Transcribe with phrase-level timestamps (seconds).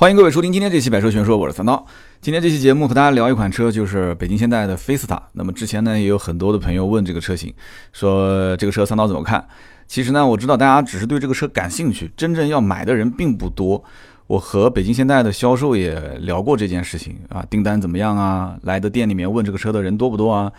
[0.00, 1.86] 欢迎各位收听今天这期《百车全说》，我是三刀。
[2.22, 5.22] 今天这期节目和大家聊一款车，就是北京现代的菲斯塔。
[5.34, 7.52] 那么之前呢，也有很多的朋友问这个车型，
[7.92, 9.46] 说这个车三刀怎么看？
[9.86, 13.84] 其实呢，我知道大家只是对这个车感兴趣，真正要买的人并不多。
[14.26, 18.56] 我和北京现代的销售也聊过这件事情啊，订单怎么样啊？
[18.62, 20.50] 来的店里面问这个车的人多不多啊？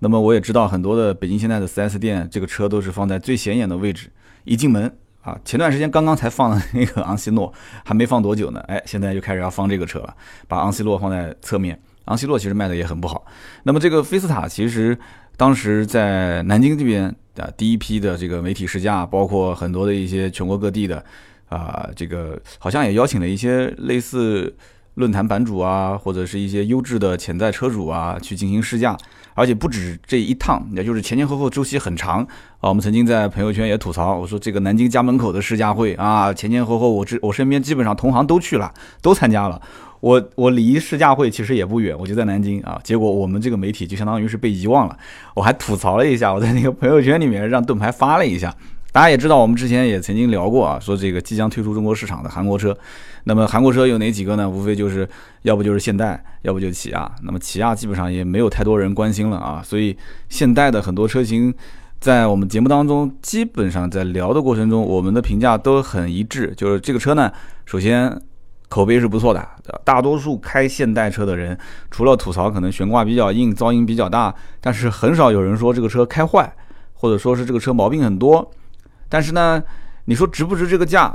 [0.00, 4.10] 那么我也知道很多的北京现代的 4S 店，这个车都是放在最显眼的位置，
[4.44, 4.92] 一进门。
[5.22, 7.52] 啊，前段时间刚刚才放的那个昂西诺，
[7.84, 10.14] 还没放多久呢，哎，现在就开始要放这个车了，
[10.48, 11.78] 把昂西诺放在侧面。
[12.06, 13.24] 昂西诺其实卖的也很不好。
[13.62, 14.98] 那么这个菲斯塔其实
[15.36, 21.04] 当时在南京这边啊，第一批的这个媒体试驾，包括很多的一些全国各地的
[21.48, 24.56] 啊，这个好像也邀请了一些类似
[24.94, 28.96] 论坛版主啊，或者是一些优质的潜在车主啊去进行试驾。
[29.34, 32.18] 而且不止这一趟，也就是前前后后周期很长
[32.58, 32.68] 啊。
[32.68, 39.62] 我们曾经在朋友圈也吐槽，我说这个南京家门口的试驾会啊，前前后后我这我身边基本上同行都去了，都参加了。
[40.00, 42.78] 我我离试驾会其实也不远，我就在南京啊。
[42.82, 44.98] 结果我们这个媒体就相当于是被遗忘了。
[45.34, 48.54] 我还吐槽了一下，我在那个朋友圈里面让盾牌发了一下。
[48.92, 52.76] 大家也知道，我们之前也曾经聊过啊，说这个即将退出中国市场的韩国车，
[53.24, 54.48] 那么韩国车有哪几个呢？
[54.48, 55.08] 无非就是
[55.42, 57.10] 要不就是现代，要不就起亚。
[57.22, 59.96] 那么起亚基本上也没有太多人关心了啊，所以
[60.28, 61.54] 现代的很多车型，
[62.00, 67.30] 在我们节目当中，基本上在聊的过程中，我们的评价都很一致，就是这个车呢，
[67.66, 68.20] 首先
[68.68, 69.48] 口碑是不错的，
[69.84, 71.56] 大多数开现代车的人，
[71.92, 76.52] 除了吐槽可能悬挂比较硬、噪音比较大，但是很少有人说这个车开坏，
[76.94, 78.50] 或者说是这个车毛病很多。
[79.10, 79.62] 但是呢，
[80.06, 81.14] 你说值不值这个价？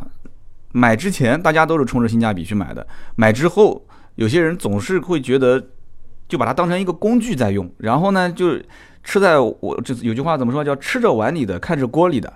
[0.71, 5.69] 买之前大家都是冲着性价比去买的，买之后有些人总是会觉得，
[6.27, 8.59] 就把它当成一个工具在用，然后呢就
[9.01, 12.33] 吃在我这有句话怎么说叫吃着碗里的看着锅里的，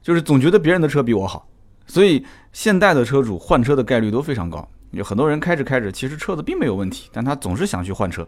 [0.00, 1.48] 就是总觉得别人的车比我好，
[1.84, 4.66] 所以现代的车主换车的概率都非常高。
[4.92, 8.24] 有很多人开着开着，其实车子并没有问题，但他总是想去换车。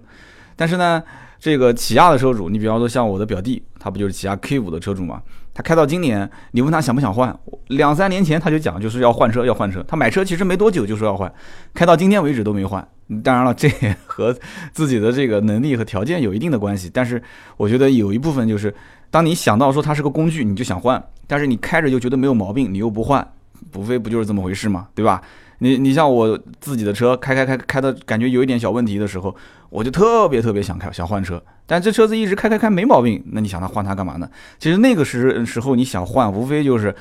[0.56, 1.00] 但是呢，
[1.39, 5.23] 这个起亚的车主，你比方说像我的表弟，他不就是起亚 K 五的车主嘛？
[5.55, 7.36] 他开到今年，你问他想不想换？
[7.68, 9.85] 两三年前他就讲就是要换车，要换车。
[9.86, 11.33] 他买车其实没多久就说要换，
[11.74, 12.86] 开到今天为止都没换。
[13.23, 14.35] 当然了，这也和
[14.73, 16.90] 自己的这个能力和条件有一定的关系。
[16.92, 17.23] 但是
[17.58, 18.74] 我觉得有一部分就是，
[19.11, 23.27] 当你想到说它是个工具，你就想换，但是你开着就觉得没有毛病，你又不换，
[23.74, 25.20] 无非不就是这么回事嘛，对吧？
[25.62, 29.33] 你你像我自己的车开开开开的感觉有一点小问题的时候，
[29.70, 34.28] 我就特别特别想开想换车，但这车子一直开开开没毛病，那你想它换它干嘛呢？
[34.58, 36.92] 其实那个时时候你想换，无非就是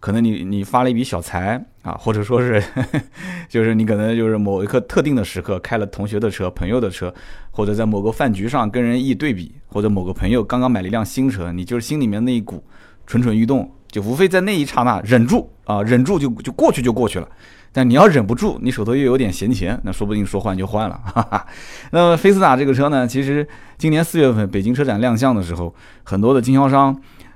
[0.00, 2.62] 可能你你发了一笔小财啊，或者说是
[3.48, 7.14] 就是你可能就是某一个特定的时刻开了同学的车、朋友的车，
[7.50, 12.62] 或者在某个饭局上跟人一对比，或者某个朋友刚刚买了一辆新车，你就是心里面那一股
[13.06, 17.26] 蠢蠢欲动，就无非在那一刹那忍住啊，忍住就就过去就过去了。
[17.72, 21.00] 但你要忍不住，你手头又有点闲钱，那说不定说换就换了。
[21.06, 21.46] 哈哈。
[21.92, 23.46] 那么菲斯塔这个车呢，其实
[23.78, 25.72] 今年四月份北京车展亮相的时候，
[26.02, 26.92] 很多的经销商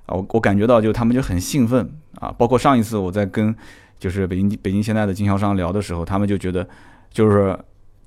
[0.06, 1.88] 啊，我我感觉到就他们就很兴奋
[2.20, 2.34] 啊。
[2.36, 3.54] 包括上一次我在跟
[3.98, 6.68] 就是北京北京现在的经销商聊的时候，他们就觉得
[7.10, 7.56] 就是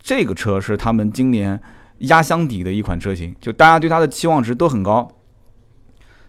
[0.01, 1.59] 这个车是他们今年
[1.99, 5.09] 压箱底的一款车型，就大家对它的期望值都很高。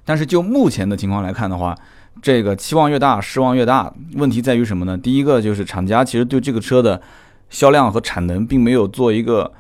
[0.05, 1.77] 但是就目前的情况来看的话，
[2.21, 3.93] 这个期望越大，失望越大。
[4.15, 4.97] 问题在于什么呢？
[4.99, 7.01] 第一个就是厂家其实对这个车的
[7.51, 9.53] 销量和产能并没有做一个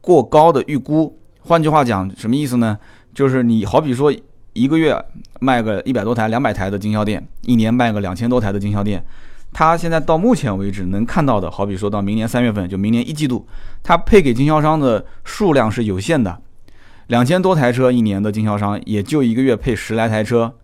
[0.00, 1.18] 过高的预估。
[1.40, 2.78] 换句话讲，什么意思呢？
[3.12, 4.12] 就是你好比说
[4.52, 4.96] 一个月
[5.40, 9.04] 卖个一百多台、两百台的经销店，一年卖个两千多台的经销店，
[9.52, 13.46] 它现在到目前为止能看到的，好比说到明年三月份，就明年一季度，
[13.82, 16.40] 它配给经销商的数量是有限的。
[17.08, 20.54] 两千多台车一年的经销商，也就一个月配十来台车。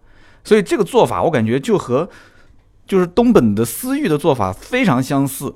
[0.46, 2.08] 所以这个做法，我感觉就和
[2.86, 5.52] 就是东本的思域的做法非常相似。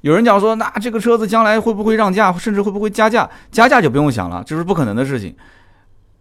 [0.00, 3.28] 有人讲说，那这个车子将来会不会让价，甚至会不会加价？
[3.52, 5.36] 加价就不用想了，这是不可能的事情。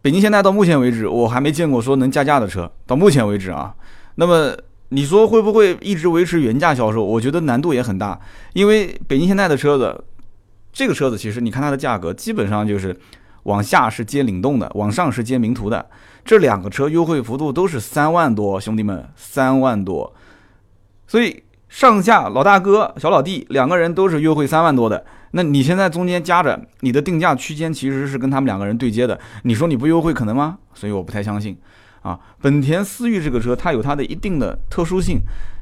[0.01, 2.69] 北京现在到目前为止，我还没见过说能加价的车。
[2.85, 3.73] 到目前为止啊，
[4.15, 4.53] 那么
[4.89, 7.01] 你说会不会一直维持原价销售？
[7.01, 8.19] 我觉得难度也很大，
[8.51, 10.03] 因为北京现在的车子，
[10.73, 12.93] 这个车子其实你看它的价格，基本上就是
[13.43, 15.89] 往下是接领动的，往上是接名图的。
[16.25, 20.13] 这两个车优惠幅度都是三万多，兄弟们，三万多，
[21.07, 25.05] 所以上下老大哥、小老弟两个人都是优惠三万多的。
[25.31, 29.19] 那你现在中间夹着你的定价区间，其实是跟他们两个人对接的。
[29.43, 30.57] 你说你不优惠可能吗？
[30.73, 31.55] 所以我不太相信
[32.01, 32.19] 啊。
[32.41, 35.19] 本田思域这个车，它有它的一定的特殊性。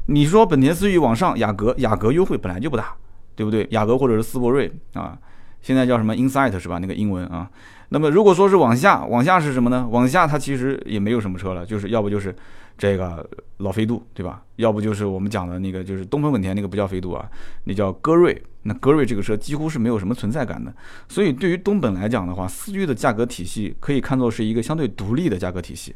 [0.08, 2.96] 你说本田思域往上，雅阁，雅阁优惠本来就不大，
[3.36, 3.68] 对不对？
[3.72, 5.18] 雅阁或者是思铂睿啊，
[5.68, 6.78] 现在叫什么 Insight 是吧？
[6.80, 7.52] 那个英文啊。
[7.90, 9.86] 那么如果说是往下，往下是什么呢？
[9.92, 12.34] 往下它其实也没有什么车了，就是要不就是
[12.78, 14.42] 这个老飞度，对吧？
[14.56, 17.30] 要不就是我们讲的那个，就是东风本田那个不叫飞度啊，
[17.66, 18.42] 那叫歌瑞。
[18.64, 20.74] 那歌瑞这个车几乎是没有什么存在感的。
[21.10, 25.94] 所以对于东本来讲的话，思域的价格体系可以看作是一个相对独立的价格体系。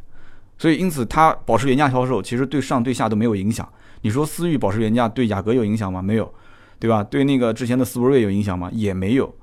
[0.58, 3.68] 所以因此它保持原价销售，其实对上对下都没有影响。
[4.02, 6.02] 你说思域保持原价对雅阁有影响吗？
[6.02, 6.34] 没有，
[6.80, 7.04] 对吧？
[7.04, 8.70] 对那个之前的斯铂瑞有影响吗？
[8.72, 9.34] 也没有。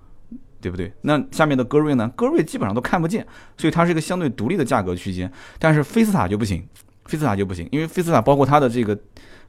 [0.60, 0.92] 对不对？
[1.02, 2.10] 那下面的歌瑞呢？
[2.16, 3.26] 歌瑞基本上都看不见，
[3.56, 5.30] 所以它是一个相对独立的价格区间。
[5.58, 6.66] 但是菲斯塔就不行，
[7.04, 8.98] 菲斯塔就不行，因为菲斯塔包括它的这个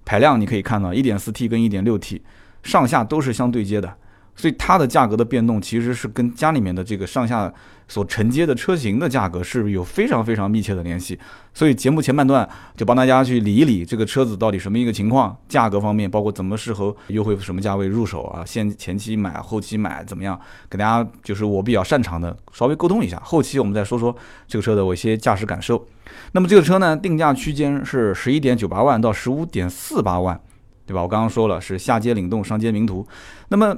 [0.06, 2.22] 排量，你可以看到 1.4T 跟 1.6T
[2.64, 3.96] 上下都是相对接的。
[4.40, 7.54] 所以它的价格的变动其实是跟家里面的这个上下
[7.90, 11.20] 所承接的车型的价格是有非常非常密切的联系。
[11.54, 12.48] 所以节目前半段
[12.78, 20.40] 就帮大家去理一理这个车子到底什么一个情况，价格方面包括怎么适合优惠什么价位入手啊，先前期买后期买怎么样，
[20.70, 23.22] 给大家就是我比较擅长的稍微沟通一下。
[23.26, 24.16] 后期我们再说说
[24.48, 25.86] 这个车的我一些驾驶感受。
[26.32, 30.40] 那么这个车呢，定价区间是十一点九八万到十五点四八万，
[30.86, 31.02] 对吧？
[31.02, 33.06] 我刚刚说了是下街领动，上街名图。
[33.50, 33.76] 那么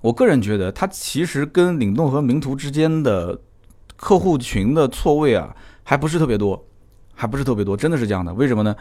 [0.00, 3.38] 我个人觉得，它其实跟领动和名图之间的
[3.96, 6.66] 客户群的错位啊，还不是特别多，
[7.14, 8.32] 还不是特别多，真的是这样的。
[8.32, 8.74] 为什么呢？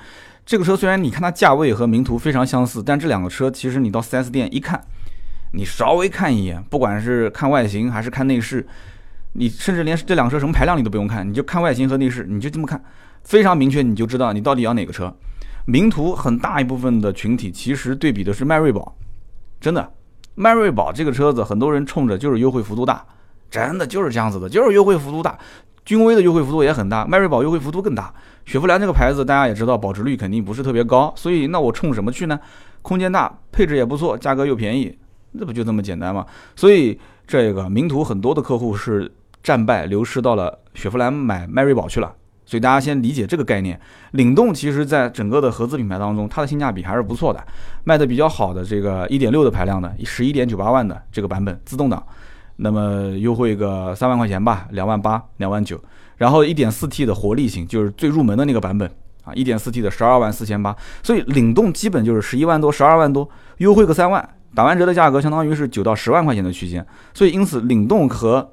[0.45, 4.81] 这个车虽然你看它价位和名图非常相似，但这两个车其实你到 4S 店一看，
[5.53, 8.65] 你稍微看一眼，不管是看外形还是看内饰，
[9.33, 12.81] 你甚至连这两个车什么排量你都不用看，你就看外形和内饰，你就这么看，
[13.23, 15.13] 非常明确，你就知道你到底要哪个车。
[15.65, 18.95] 名图很大一部分的群体其实对比的是迈锐宝，
[19.59, 19.91] 真的。
[20.39, 23.03] 迈锐宝这个车子，很多人冲着就是优惠幅度大，
[23.51, 25.37] 真的就是这样子的，就是优惠幅度大。
[25.83, 28.13] 君威的优惠幅度也很大，迈锐宝优惠幅度更大。
[28.45, 32.39] 雪佛兰这个牌子大家也知道，保值率肯定不是特别高，所以那我冲什么去呢？
[32.81, 34.97] 空间大，配置也不错，价格又便宜，
[35.33, 36.25] 那不就这么简单吗？
[36.55, 36.97] 所以
[37.27, 39.11] 这个名图很多的客户是
[39.43, 42.15] 战败流失到了雪佛兰买迈锐宝去了。
[42.49, 43.79] 所以大家先理解这个概念，
[44.13, 47.39] 领动其实在整个的合资品牌当中，它的性价比还是不错的，
[47.83, 52.03] 卖的比较好的这个一点六的排量的，十一点九八万的这个版本自动挡，
[52.55, 55.79] 那么优惠个三万块钱吧，两万八、两万九。
[56.17, 58.89] 然后一点四 T 的活力型就是最入门的那个版本
[59.23, 60.75] 啊，一点四 T 的十二万四千八。
[61.03, 66.83] 所以领动基本就是十一万多、十二万多，优惠个三万，打完折的价格相当于是九到十万块钱的区间。
[67.13, 68.51] 所以因此领动和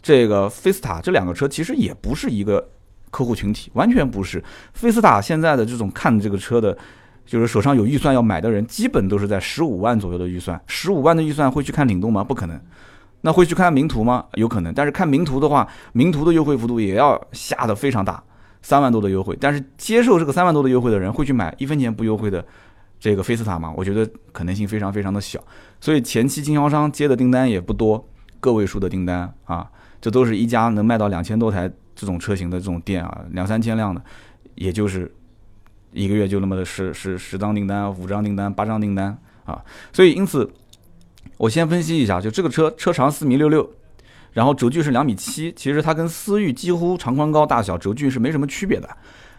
[0.00, 2.68] 这个菲斯塔这两个车其实也不是一个。
[3.10, 4.42] 客户群体完全不是，
[4.74, 6.76] 菲斯塔现在的这种看这个车的，
[7.24, 10.60] 就是手上有预算要买的人，基本都是在十五万左右的预算。
[10.66, 12.24] 十五万的预算会去看领动吗？
[12.24, 12.60] 不可能。
[13.22, 14.24] 那会去看名图吗？
[14.34, 14.72] 有可能。
[14.72, 18.22] 但是看名图的话，名图的优惠幅度也要下的非常大，
[18.62, 19.36] 三万多的优惠。
[19.40, 22.44] 但是接受这个三万多的优惠的人，会去买一分钱不优惠的
[23.00, 23.74] 这个菲斯塔吗？
[23.76, 25.42] 我觉得可能性非常非常的小。
[25.80, 28.08] 所以前期经销商接的订单也不多，
[28.38, 29.68] 个位数的订单啊，
[30.00, 31.68] 这都是一家能卖到两千多台。
[31.98, 34.00] 这种车型的这种店啊，两三千辆的，
[34.54, 35.12] 也就是
[35.90, 39.60] 一个月就那么的十十十张订单、五张订单、八张订单啊。
[39.92, 40.48] 所以因此，
[41.38, 43.68] 我先分析一下，就这个车车长四米六六，
[44.32, 48.88] 然后轴距是两米七，其实它跟思域几乎长宽高大小轴距是没什么区别的。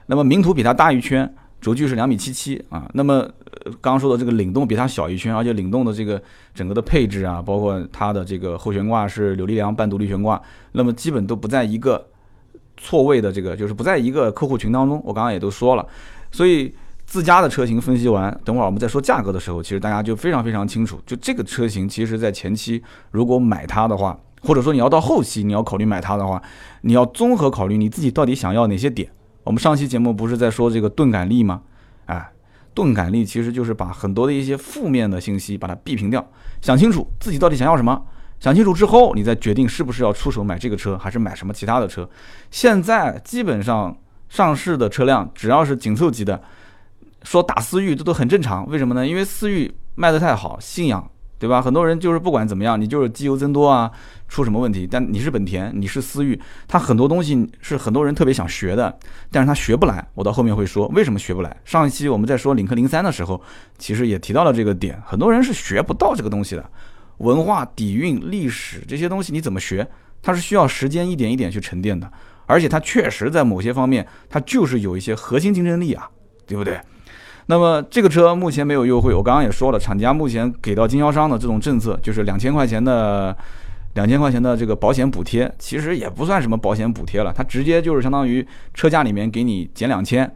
[0.07, 2.91] 那么名图比它大一圈，轴距是两米七七啊。
[2.93, 3.21] 那么
[3.79, 6.21] 刚刚说的这个领动比它小一圈，而且领动的这个
[6.53, 10.41] 整个的配置啊，包括它的这个后悬挂是扭力梁半独立悬挂，
[10.73, 12.05] 那么基本都不在一个。
[12.79, 15.85] 错位的这个就是不在一个客户群当中，我刚刚也都说了，
[16.31, 16.73] 所以
[17.05, 22.81] 自家的车型分析完，等会儿我们再说价格的时候，其实大家就非常非常清楚，就这个车型，其实在前期
[23.11, 26.41] 如果买它的话，或者说你要到后期你要考虑买它的话，
[26.81, 29.09] 你要综合考虑你自己到底想要哪些点。
[29.43, 31.61] 我们上期节目不是在说这个钝感力吗？
[32.05, 32.31] 哎，
[32.73, 36.25] 钝感力其实就是把很多的一些负面的信息把它避平掉，
[36.61, 38.01] 想清楚自己到底想要什么。
[38.39, 42.09] 想清楚之后，你再决定是不是要出手买这个车，还是买什么其他的车。
[42.49, 43.95] 现在基本上
[44.29, 46.41] 上市的车辆，只要是紧凑级的，
[47.23, 48.65] 说打思域这都很正常。
[48.69, 49.05] 为什么呢？
[49.05, 51.61] 因为思域卖得太好，信仰，对吧？
[51.61, 53.91] 很多人就是不管怎么样，你就是机油增多啊，
[54.29, 54.87] 出什么问题？
[54.89, 58.97] 但你是本田，你是思域，它很多东西是很多人特别想学的，
[59.31, 60.07] 但是他学不来。
[60.13, 61.57] 我到后面会说为什么学不来。
[61.65, 63.41] 上一期我们在说领克零三的时候，
[63.77, 66.63] 其实也提到了这个点，很多人是学不到这个东西的。
[67.19, 69.87] 文化底蕴、历史这些东西你怎么学？
[70.21, 72.11] 它是需要时间一点一点去沉淀的，
[72.45, 76.09] 而且它确实在某些方面，它就是有一些核心竞争力啊，
[76.45, 76.77] 对不对？
[77.45, 83.35] 那么这个车目前没有优惠，我刚刚也说了，厂家目前给到经销商的这种政策就是两千块钱的
[83.93, 90.29] 两千块钱的这个保险补贴，其实也不算什么保险补贴了，它直接就是相当于车价里面给你减两千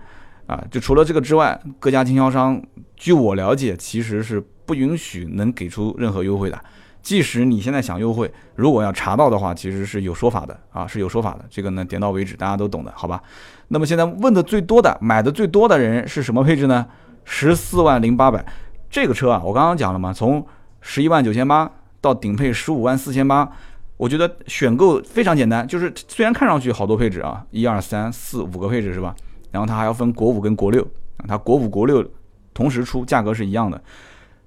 [0.48, 0.63] 啊。
[0.72, 2.60] 就除了这个之外，各家经销商
[2.96, 6.58] 据我了解，其实是不允许能给出任何优惠的。
[7.03, 11.45] 即使你现在想优惠，如果要查到的话，其实是有说法的啊，是有说法的。
[11.50, 13.22] 这个呢，点到为止，大家都懂的，好吧？
[13.67, 16.88] 那么现在问的最多的、买的最多的人是什么配置呢？
[17.25, 18.43] 十四万零八百，
[18.89, 20.43] 这个车啊，我刚刚讲了嘛，从
[20.79, 21.69] 十一万九千八
[22.00, 23.51] 到顶配十五万四千八，
[23.98, 29.13] 我觉得选购非常简单，就是虽然看上去好多配置啊，一二三四五个配置是吧？
[29.51, 30.88] 然后它还要分国五跟国六，
[31.27, 32.05] 它国五国六
[32.53, 33.81] 同时出，价格是一样的。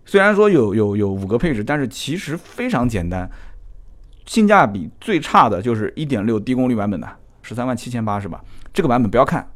[0.06, 3.28] 虽然说有有有五个配置，但是其实非常简单，
[4.25, 7.08] 性价比最差的就是一点六低功率版本的
[7.42, 8.40] 十三万七千八是吧？
[8.72, 9.46] 这个版本不要看，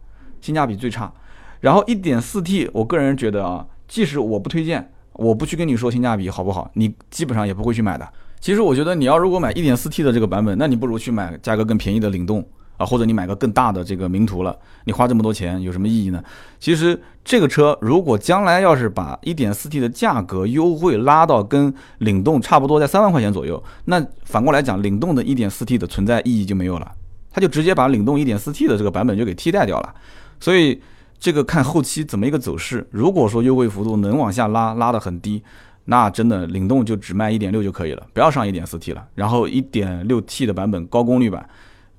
[0.41, 1.13] 性价比最差。
[1.61, 8.09] 然后一点四 T，我个人觉得啊，即使我不推荐，我不去跟你说性价比好不好，你基本上也不会去买的。
[8.41, 12.45] 其实我觉得你要如果买一点四 T 的这个版本，那你不如去买价格更便宜的领动。
[12.81, 16.25] 啊，或者你买个更大的这个名图了，你花这么多钱有什么意义呢？
[16.59, 26.91] 其实这个车如果将来要是把 1.4T 的价格优惠拉到跟领动差不多，在三万块钱左右，那反过来讲，领动的 1.4T 的存在意义就没有了，
[27.31, 29.95] 它就直接把领动 1.4T 的这个版本就给替代掉了。
[30.41, 30.81] 所以
[31.19, 32.89] 这个看后期怎么一个走势。
[32.91, 35.43] 如果说优惠幅度能往下拉，拉得很低，
[35.85, 39.07] 那真的领动就只卖1.6就可以了，不要上 1.4T 了。
[39.15, 41.47] 然后 1.6T 的版本高功率版。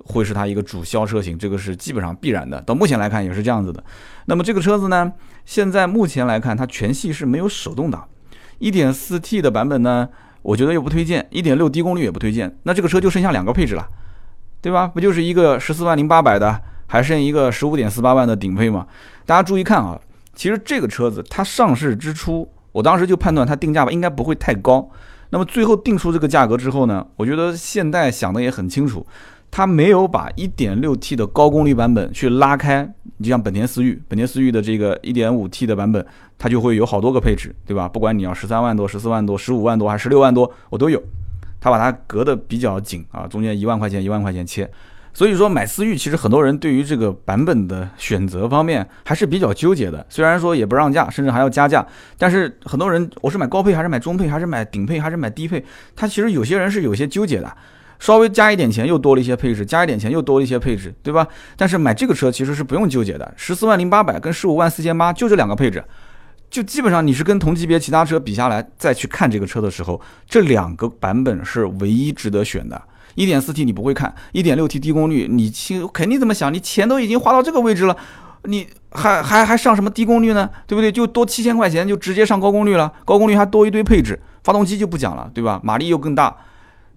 [0.05, 2.61] 会是它一个主销车型，这个是基本上必然的。
[2.61, 3.83] 到目前来看也是这样子的。
[4.25, 5.11] 那么这个车子呢，
[5.45, 8.07] 现在目前来看，它全系是没有手动挡
[8.59, 10.07] ，1.4T 的版本呢，
[10.41, 12.55] 我觉得又不推荐，1.6低功率也不推荐。
[12.63, 13.87] 那这个车就剩下两个配置了，
[14.61, 14.87] 对吧？
[14.87, 18.87] 不就是一个十四万零八百的，还剩一个十五点四八万的顶配吗？
[19.25, 19.99] 大家注意看啊，
[20.33, 24.89] 其实这个车子它上市之初，我当时就判断它定价吧应该不会太高。
[25.29, 29.05] 那么最后定出这个价格之后呢，我觉得现代想的也很清楚。
[29.51, 36.03] 它没有把 1.6T 的高功率版本去拉开，你就像本田思域，本田思域的这个 1.5T 的版本，
[36.39, 37.87] 它就会有好多个配置，对吧？
[37.87, 41.03] 不管你要十三万多、十四万多、十五万多还是十六万多，我都有。
[41.59, 44.67] 它把它隔得比较紧啊，中间一万块钱一万块钱切。
[45.13, 50.05] 所以说买思域，其实很多人对于这个版本的选择方面还是比较纠结的。
[50.07, 51.85] 虽然说也不让价，甚至还要加价，
[52.17, 55.61] 但是很多人我是买高配还是买中配还是买顶配还是买低配，
[55.95, 57.57] 他其实有些人是有些纠结的。
[58.01, 61.25] 稍微加一点钱又多了一些配置，加一点钱又多了一些配置，对吧？
[61.55, 65.83] 但是买这个车其实是不用纠结的，十四万零八百跟十五万四千八就这两个配置，
[66.49, 72.81] 就基本上你是跟同级别其他车比下来再去看这个车的时候，这两个版本是唯一值得选的。
[73.13, 77.95] 一点四 T 你不会看，一点六 T 低功率你亲肯定这么想，你钱都已经花到这个位置了，
[78.45, 80.49] 你还还还上什么低功率呢？
[80.65, 80.91] 对不对？
[80.91, 85.59] 就多七千块钱就直接上高功率了，高功率还多一堆配置，发动机就不讲了，对吧？
[85.63, 86.35] 马力又更大。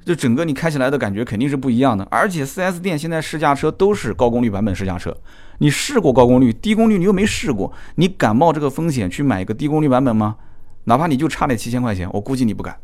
[0.05, 5.17] 就整个你开起来的感觉肯定是不一样的，而且 4S 店现在试驾车都是高功率版本试驾车，
[5.59, 10.37] 你试过高功率，低功率你又没试过，你敢冒这个风险去买一个低功率版本吗？
[10.85, 12.77] 哪怕你就差那七千块钱，我估计你不敢。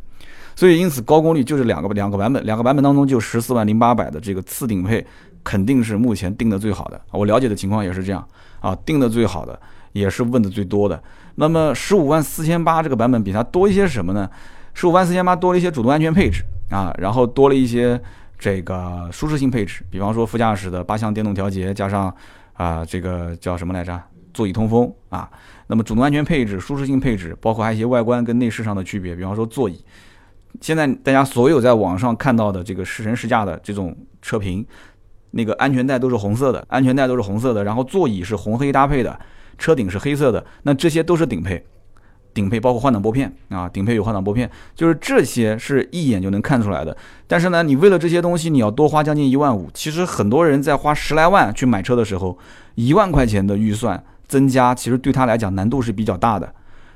[0.56, 5.06] 所以因此高功率就是两个两个版本，两个版本当中就十四万零八百的这个次顶配
[5.44, 8.26] 肯定是目前定的最好的，我了解的情况也是这样
[8.60, 9.58] 啊，定的最好的
[9.92, 11.02] 也是问的最多的。
[11.34, 14.28] 那么十五万四千八这个版本比它多一些什么呢？
[14.72, 16.42] 十五万四千八多了一些主动安全配置。
[16.70, 18.00] 啊，然后多了一些
[18.38, 22.14] 这个舒适性配置，比方说副驾驶的八项电动调节，加上
[22.54, 24.00] 啊这个叫什么来着，
[24.32, 25.30] 座椅通风啊。
[25.66, 29.84] 那么主动安全配置、舒适性配置，包括还有一些外观跟内饰上的区别，比方说座椅。
[30.60, 34.66] 现在大家所有在网上看到的这个试乘试驾的这种车评，
[35.30, 39.16] 那个安全带都是红色的，安全带都是红色的，然后座椅是红黑搭配的，
[39.58, 41.64] 车顶是黑色的，那这些都是顶配。
[42.32, 46.96] 顶配包括换挡拨片啊，顶配有换挡拨片，就是这些是一眼就能看出来的。
[47.26, 49.68] 但是呢，你为了这些东西，你要多花将近一万五。
[49.74, 52.38] 其实很多人在花十来万去买车的时候，
[52.74, 56.52] 一万块钱的预算增加，其实对他来讲难度是比较大的。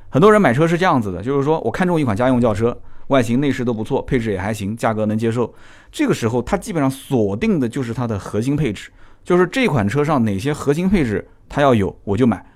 [0.09, 2.77] 很多人买车是这样子的，就是说我看中一款家用轿车，
[3.09, 5.53] 外形内饰都不错，配置也还行，价格能接受。
[5.91, 8.91] 这个时候他基本上锁定的就是它的核心配置，
[9.25, 12.47] 就是这款车上哪些核心配置它要有我就买，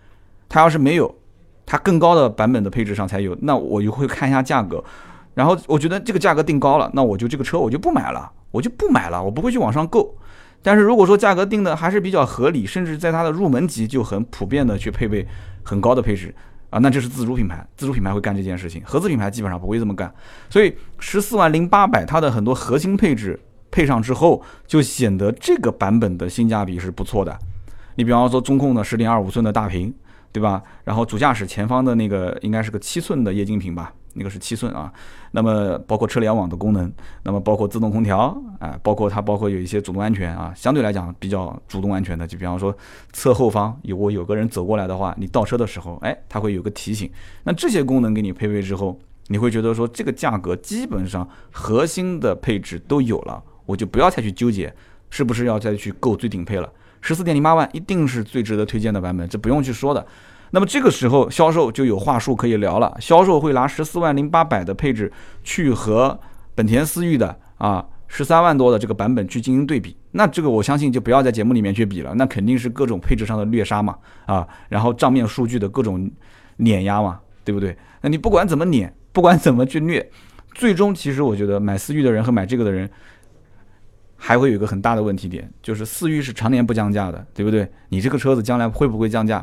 [0.49, 1.13] 它要是没有。
[1.71, 4.83] 它更高的版本的配置上才有，那我就会看一下价格，
[5.35, 10.17] 然后我觉得这个价格定高了，那我就这个车我就不买了，我就不买了，我不会去网上购。
[10.63, 15.29] 但是如果说价格定的还是比较合理，甚至在它的入门级就很普遍的去配备
[15.63, 16.35] 很高的配置
[16.71, 20.11] 啊，那这是自主品牌，自主品牌会干这件事情，合资品牌基本上不会这么干。
[20.49, 23.39] 所以十四万零八百，它的很多核心配置
[23.71, 27.39] 配上之后，就显得这个版本的性价比是不错的。
[27.97, 29.95] 你比方说中控的十点二五寸的大屏。
[30.33, 30.63] 对吧？
[30.85, 34.93] 然后主驾驶前方的那个应该是个七寸的液晶屏吧，那个是七寸啊。
[35.33, 36.91] 那么包括车联网的功能，
[37.23, 42.75] 那么包括自动空调啊，包括它包括有一些主动安全啊，相对来讲比较主动安全的，就比方说
[43.13, 47.11] 侧后方有我有个人走过来的话，你倒车的时候，哎，它会有个提醒。
[47.45, 54.75] 那这些功能给你配备之后，你会觉得说这个价格基本上核心的配置都有了，我就不要再去纠结
[55.11, 56.73] 是不是要再去购最顶配了。
[57.01, 60.07] 十四点零八万一定是最值得推荐的版本，这不用去说的。
[60.51, 65.13] 那么这个时候销售就有话术可以聊了，销售会拿十四万零八百的配置
[65.45, 66.19] 去和
[66.55, 76.11] 本田思域的啊十三万多的这个版本去进行对比，那这个我相信就不要在节目里面去比了，那肯定是各种配置上的虐杀嘛啊，然后账面数据的各种
[76.57, 77.77] 碾压嘛，对不对？
[78.01, 80.11] 那你不管怎么碾，不管怎么去虐，
[80.55, 82.89] 最终其实我觉得买思域的人和买这个的人。
[84.21, 87.67] 还会有一个很大的问题点，就是思域是常年不降价的，对不对？
[87.89, 89.43] 你这个车子将来会不会降价？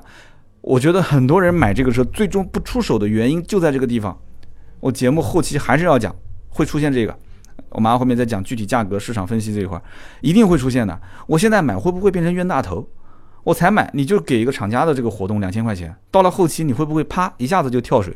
[0.61, 4.15] 我觉得很多人买这个车最终不出手的原因就在这个地方。
[4.81, 6.13] 我节目后期还是要讲，
[6.49, 7.17] 会出现这个，
[7.69, 9.81] 我马上后面再讲具体价格、市场分析这一块，
[10.21, 10.99] 一定会出现的。
[11.25, 12.87] 我现在买会不会变成冤大头？
[13.43, 18.15] 我才买你就给一个厂家的这个活动两千块钱，到了后期你会不会啪一下子就跳水，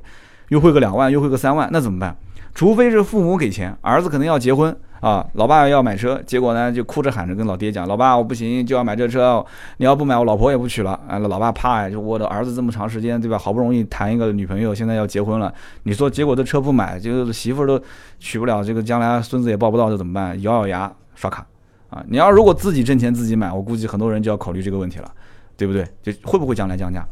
[0.50, 2.18] 优惠个两万，优惠个三万，那怎么办？
[2.54, 4.76] 除非是父母给钱，儿子可能要结婚。
[5.00, 9.42] 啊，老爸要买车，结果呢就哭着喊着跟老爹讲：“老爸，我不行，就要买这车，
[9.78, 13.38] 你要不买，我老婆也不娶了。”啊，老爸怕呀，就我的儿子这么长时间，对吧？
[13.38, 15.54] 好不容易谈一个女朋友，现在要结婚了，
[15.84, 17.82] 你说结果这车不买，就是媳妇都
[18.20, 20.42] 娶不了，这个将来孙子也抱不到，这怎么办？
[20.42, 21.48] 咬咬牙刷卡
[21.90, 22.04] 啊！
[22.10, 25.10] 你要如果自己挣钱自己买，我估计很多人就要考虑这个问题了，
[25.56, 25.88] 对不对？
[26.04, 27.08] 就会不会将来降价？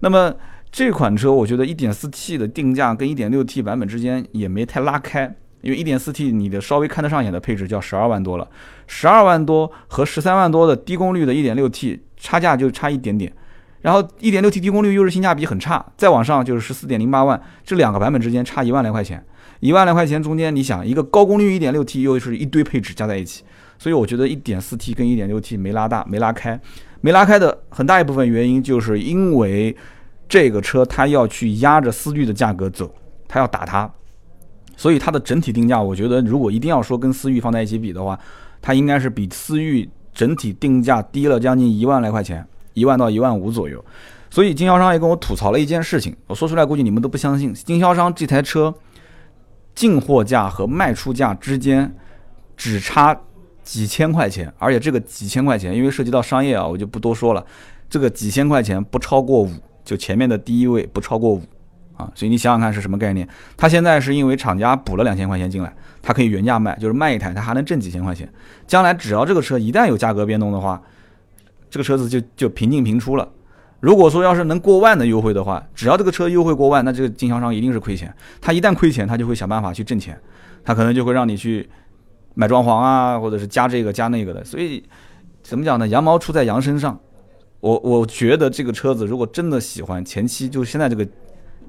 [0.00, 0.30] 那么
[0.70, 5.34] 这款车，我觉得 1.4T 的定价跟 1.6T 版本之间也没太拉开。
[5.62, 8.48] 因为一点四 T 你的稍微看得上眼的配置就要十二万多了，
[8.86, 13.30] 十二万多和十三万多的低功率的一点六 T 差价就差一点点，
[13.82, 19.22] 然后一点六 T 低功率又是性价比很差，再往上就是十四点零八万，这两个版本之间差一万来块钱，
[19.60, 23.44] 一万来块钱中间你想一个高功率一点六 T 又是一堆配置加在一起，
[23.78, 26.58] 所以我觉得一点四 T 跟一点六 T 没拉大没拉开，
[27.02, 29.76] 没拉开的很大一部分原因就是因为
[30.30, 32.90] 这个车它要去压着思域的价格走，
[33.28, 33.92] 它要打它。
[34.76, 38.18] 所以它的整体定价，我觉得如果一定要说跟思域放在一起比的话，
[38.62, 43.84] 它应该是比思域整体定价低了将近一万来块钱，一万到一万五左右。
[44.30, 47.52] 所以经销商也跟我吐槽了一件事情，我说出来估计你们都不相信。
[47.52, 48.72] 经销商这台车
[49.74, 51.92] 进货价和卖出价之间
[52.56, 53.20] 只差
[53.64, 57.44] 几千块钱，而且这个几千块钱因为涉及到商业啊，我就不多说了。
[57.88, 59.50] 这个几千块钱不超过五，
[59.90, 61.42] 就前面的第一位不超过五。
[61.96, 63.28] 啊，所以你想想看是什么概念？
[63.56, 68.26] 他现在是因为厂家补了两千块钱进来，他可以原价卖，就是卖一台他还能挣几千块钱。
[68.66, 70.80] 将来只要这个车一旦有价格变动的话，
[71.68, 73.28] 这个车子就就平进平出了。
[73.80, 78.14] 如果说要是能过万的优惠的话，只要这个车优惠过万，那这个经销商一定是亏钱。
[78.40, 80.18] 他一旦亏钱，他就会想办法去挣钱，
[80.64, 81.68] 他可能就会让你去
[82.34, 84.42] 买装潢啊，或者是加这个加那个的。
[84.42, 84.82] 所以
[85.42, 85.86] 怎么讲呢？
[85.86, 86.98] 羊毛出在羊身上。
[87.60, 91.06] 我我觉得这个车子如果真的喜欢，前期就现在这个。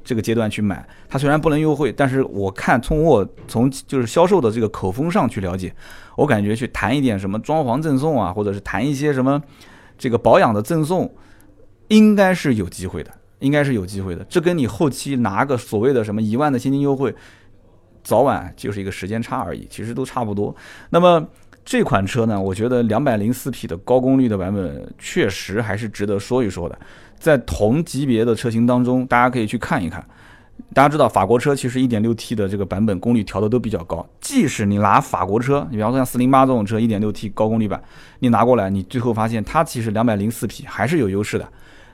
[0.04, 5.72] 这个阶段去买，它虽然不能优惠，但是我看从我从就是销售的这个口风上去了解，
[6.18, 9.40] 我感觉去谈一点什么装潢赠送啊，或者是谈一些什么
[10.00, 11.14] 这个保养的赠送，
[11.90, 14.26] 应该是有机会的，应该是有机会的。
[14.28, 17.14] 这跟你后期拿个所谓的什么一万的现金优惠，
[18.04, 20.56] 早晚就是一个时间差而已，其实都差不多。
[20.90, 21.24] 那么
[21.64, 26.78] 这款车呢，我觉得两百零四匹的高功率的版本确实还是值得说一说的。
[27.18, 30.04] 在同级别的车型当中，大家可以去看一看。
[30.74, 37.82] 大家知道法国车其实 1.6T 的这个版本功率调的都比较高，即使你拿法国车，你比方说像408这种车 1.6T 高功率版，
[38.20, 41.48] 你拿过来，你最后发现它其实204匹还是有优势的。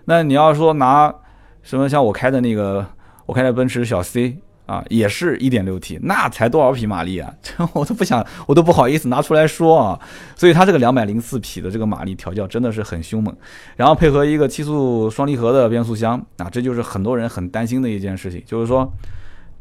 [0.06, 1.14] 那你要说拿
[1.62, 2.86] 什么像我开的那个，
[3.26, 4.38] 我开的奔驰小 C。
[4.68, 7.34] 啊，也是一点六 T，那才多少匹马力啊？
[7.42, 10.00] 这 我都不想，我都不好意思拿出来说啊。
[10.36, 13.36] 所以它这个两百零四匹的这个马力调教真的是很凶猛，
[13.76, 18.88] 然后配合一个七速双离合的变速箱啊，这就是很多人很担心的一件事情，就是说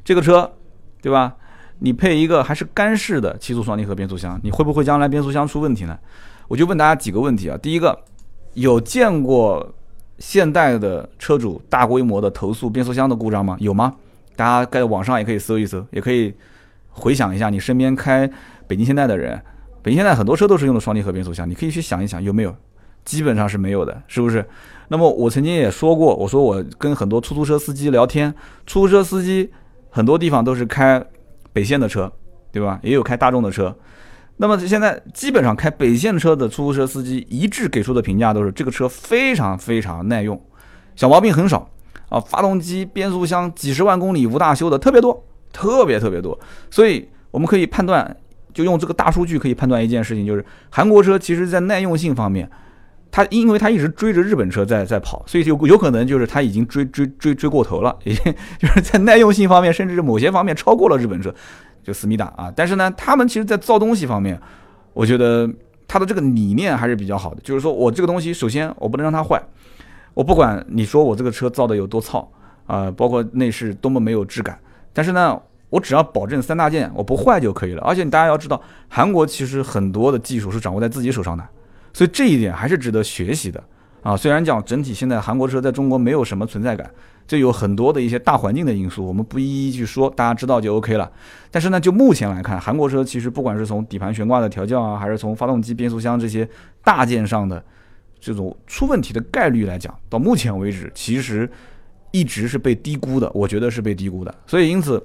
[0.05, 0.53] 这个车，
[1.01, 1.35] 对吧？
[1.79, 5.99] 你配一个还是干式的七速双离合变速箱，你会不会将来变速箱出问题呢？
[6.49, 7.59] 我就问大家几个问题啊。
[7.59, 7.97] 第一个，
[8.55, 9.75] 有见过
[10.19, 13.57] 现代的车主大规模的投诉变速箱的故障吗？
[13.61, 13.95] 有吗？
[14.37, 16.33] 大家在网上也可以搜一搜，也可以
[16.90, 18.31] 回想一下你身边开
[18.66, 19.40] 北京现代的人，
[19.83, 22.55] 北京现代很多车都是用的双离合变速箱，你可以去想一想有没有，
[23.05, 24.44] 基本上是没有的，是不是？
[24.88, 28.33] 那么我曾经也说过，我说我跟很多出租车司机聊天，
[28.66, 29.51] 出租车司机
[29.90, 31.05] 很多地方都是开
[31.53, 32.12] 北线的车，
[32.53, 32.79] 对吧？
[32.83, 33.75] 也有开大众的车，
[34.37, 40.40] 那么现在基本上开北线车的出租车司机一致给出的评价都是这个车非常非常耐用，
[40.94, 41.68] 小毛病很少。
[42.09, 46.38] 啊，发动机、变速箱几十万公里无大修的特别多，特别特别多，
[46.71, 48.16] 所以我们可以判断，
[48.55, 52.49] 就用这个大数据可以判断一件事情，就是韩国车其实在耐用性方面，
[53.11, 61.35] 它因为它一直追着日本车在在跑，所以就有可能就是它已经追追追追过头了，已经 就是在耐用性方面，甚至是某些方面超过了日本车，
[61.83, 62.53] 就思密达啊。
[62.55, 64.40] 但是呢，他们其实在造东西方面，
[64.92, 65.49] 我觉得
[65.88, 69.42] 他的这个理念还是比较好的，就是说我这个东西首先我不能让它坏，
[70.16, 72.29] 我不管你说我这个车造的有多糙
[72.66, 74.59] 啊，包括内饰多么没有质感，
[74.92, 75.40] 但是呢。
[75.68, 81.44] 我只要保证三大件我不坏就可以了，而且大家要知道，韩国其实很多的技术是掌握在自己手上的，
[81.92, 83.62] 所以这一点还是值得学习的
[84.00, 84.16] 啊。
[84.16, 86.88] 虽然讲整体现在韩国车在中国没有什么存在感，
[87.26, 91.11] 这有很多的一些大环境的因素，我们不一一去说，大家知道就 OK 了。
[91.50, 96.48] 但是呢，就目前来看，韩国车其实不管是从底盘悬挂的调教啊，还是从发动机、变速箱这些
[96.85, 97.62] 大件上的
[98.20, 101.50] 这种出问题的概率来讲，到目前为止其实
[102.11, 104.35] 一直是被低估的，我觉得是被低估的。
[104.46, 105.05] 所以因此。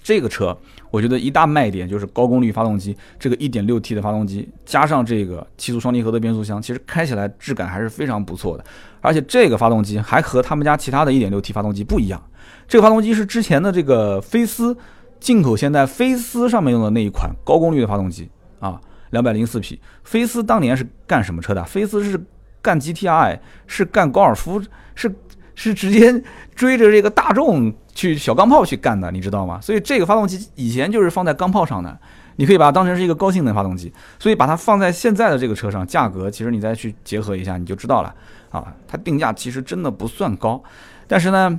[0.00, 0.56] 这个车，
[0.90, 8.64] 我觉得一大卖点就是高功率发动机，这个 1.6T 的发动机加上这个七速双离合的变速箱，其实开起来质感还是非常不错的。
[9.02, 12.22] 而且这个发动机还和他们家其他的一点六 T 发动机不一样，
[12.66, 14.74] 这个发动机是之前的这个飞斯
[15.20, 19.80] 进口现代飞斯上面用的那一款高功率的发动机啊，两百零四匹。
[20.04, 21.64] 菲斯当年是干什么车的？
[21.64, 22.20] 菲斯是
[22.60, 24.62] 干 GTI，是干高尔夫，
[24.94, 25.14] 是
[25.54, 26.22] 是直接
[26.54, 27.72] 追着这个大众。
[27.98, 29.60] 去小钢炮去干的，你知道吗？
[29.60, 31.98] 所以这个发动机以前就是放在钢炮上的，
[32.36, 33.92] 你可以把它当成是一个高性能发动机。
[34.20, 38.14] 所以把它放在现在的这个车上，价格其实你再去结合一下，你就知道了
[38.50, 38.72] 啊。
[38.86, 40.62] 它定价其实真的不算高，
[41.08, 41.58] 但是呢，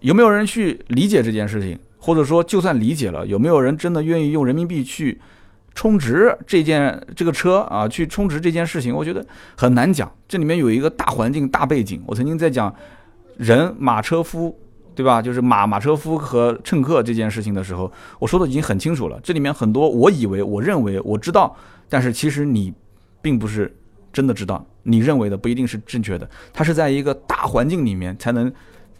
[0.00, 1.78] 有没有人去理解这件事情？
[1.98, 5.20] 或者说，就算理解了，有没有人真的愿意用人民币去
[5.76, 7.86] 充值这件这个车啊？
[7.86, 9.24] 去充值这件事情，我觉得
[9.56, 10.10] 很难讲。
[10.26, 12.02] 这里面有一个大环境、大背景。
[12.04, 12.74] 我曾经在讲
[13.36, 14.58] 人马车夫。
[14.96, 15.20] 对吧？
[15.20, 19.20] 就是马马车夫和乘客这件事情的时候，我说的已经很清楚了。
[19.22, 21.54] 这里面很多，我以为、我认为、我知道，
[21.86, 22.72] 但是其实你
[23.20, 23.70] 并不是
[24.10, 26.26] 真的知道，你认为的不一定是正确的。
[26.50, 28.50] 它是在一个大环境里面才能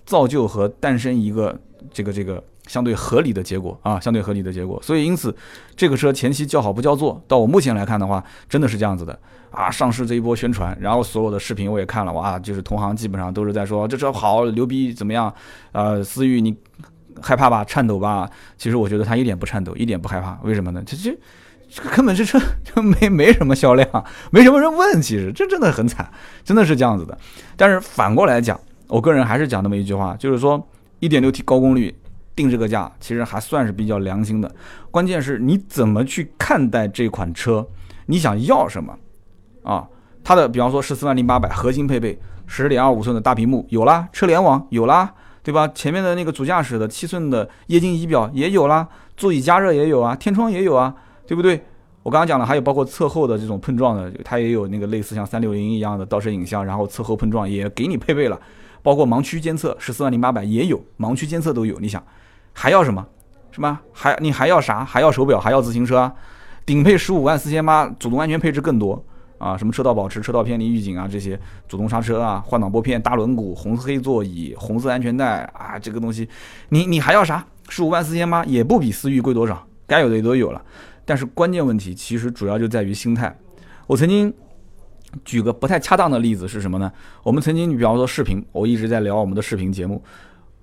[0.04, 1.58] 造就和诞生一个
[1.90, 2.44] 这个这个。
[2.66, 5.34] 相对合理的结果啊，相对合理的结果，所以因此，
[5.76, 7.22] 这个车前期叫好不叫座。
[7.28, 9.18] 到我目前来看的话，真的是这样子的
[9.50, 9.70] 啊。
[9.70, 15.32] 上市这一波宣传，然后所有的视频我也看了，哇，就是同行基本上都是在说这车好牛逼，怎么样？
[15.72, 16.56] 呃，思域你
[17.22, 17.64] 害怕吧？
[17.64, 18.28] 颤抖吧？
[18.58, 20.38] 其实我觉得它一点不颤抖，一点不害怕。
[20.42, 20.82] 为什么呢？
[20.84, 21.16] 这这
[21.70, 23.88] 这个根本这车 就没没什么销量，
[24.30, 25.00] 没什么人问。
[25.00, 26.10] 其实这真的很惨，
[26.44, 27.16] 真的是这样子的。
[27.56, 30.68] 但是反过来讲，我个人还是讲那么一句话，就是说
[31.00, 31.94] 1.6T 高功率。
[32.36, 34.54] 定这个价其实还算是比较良心的，
[34.90, 37.66] 关键是你怎么去看待这款车，
[38.06, 38.96] 你想要什么
[39.62, 39.88] 啊？
[40.22, 45.66] 它的比方说十四万零八百核心配备，十点二五寸的大屏幕有啦，车联网有啦，对吧？
[45.68, 50.94] 前面的那个主驾驶的七寸的液晶仪表也有啦，座椅加热也有啊，天窗也有啊，
[51.26, 51.64] 对不对？
[52.02, 58.40] 我刚刚讲了，还有包括侧后的这种碰撞的，它也有那个类似像三六零一样的倒车影像，然后侧后碰撞也给你配备了，
[58.86, 62.00] 包括盲区监测，十四万零八百也有盲区监测都有，你想。
[62.52, 63.04] 还要什么？
[63.50, 63.76] 什么？
[63.92, 64.84] 还你还要啥？
[64.84, 65.40] 还要手表？
[65.40, 66.14] 还要自行车啊？
[66.64, 69.04] 顶配十五万四千八，主动安全配置更多
[69.38, 69.56] 啊！
[69.56, 76.28] 什么车道保持、车道偏离预警啊，这些主动刹车啊，换挡拨片、大轮毂、红黑座椅、红色安全带啊，这个东西，
[76.68, 77.44] 你你还要啥？
[77.68, 80.62] 十五万四千八也不比思域贵多少，该有的也都有了。
[81.04, 83.36] 但是关键问题其实主要就在于心态。
[83.88, 84.32] 我曾经
[85.24, 86.92] 举个不太恰当的例子是什么呢？
[87.22, 90.02] 我们曾经，比方说视频，我一直在聊我们的视频节目。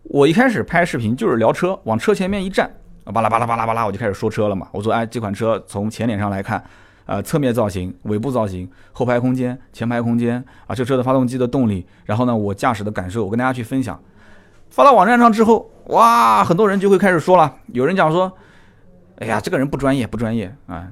[0.03, 2.69] 我一开始拍视频就是聊车，往车前面一站，
[3.05, 4.67] 巴拉巴拉巴拉巴拉，我就开始说车了嘛。
[4.71, 6.61] 我说，哎，这款车从前脸上来看，
[7.05, 13.99] 呃，侧面造型、尾部造型、后排空间、前排空间啊，这车的发动机的动力，然后呢，我驾驶的感受，我跟大家去分享。
[14.69, 18.31] 发到网站上之后，哇，很多人就会开始说了，有人讲说，
[19.19, 20.87] 哎呀，这个人不专业，不专业啊。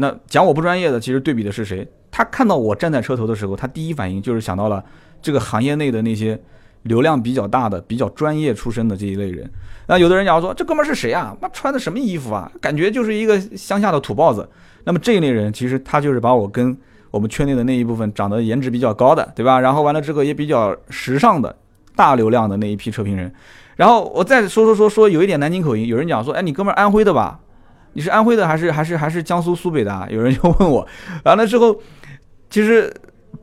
[0.00, 1.86] 那讲我不专业的，其实对比的是谁？
[2.10, 4.84] 他看到我站在车头的时候，他第一反应就是想到了
[5.22, 6.40] 这个行业内的那些。
[6.84, 9.46] 流量比较大的、比较专业出身的这一类人，
[9.86, 11.36] 那有的人讲说这哥们是谁啊？
[11.38, 12.50] 妈穿的什么衣服啊？
[12.58, 14.48] 感觉就是一个乡下的土包子。
[14.84, 16.74] 那么这一类人其实他就是把我跟
[17.10, 19.60] 我们圈内的那一部分长得颜值比较高的，对吧？
[19.60, 21.54] 然后完了之后也比较时尚的
[21.94, 23.30] 大流量的那一批车评人。
[23.76, 27.38] 然后我再说说说说有一点南京口音，有人讲说，哎，你哥们儿安徽的吧？
[27.92, 29.92] 你是安徽的还是还是还是江苏苏北的？
[29.92, 30.06] 啊？
[30.10, 30.86] 有人就问我，
[31.24, 31.80] 完了之后，
[32.48, 32.92] 其实。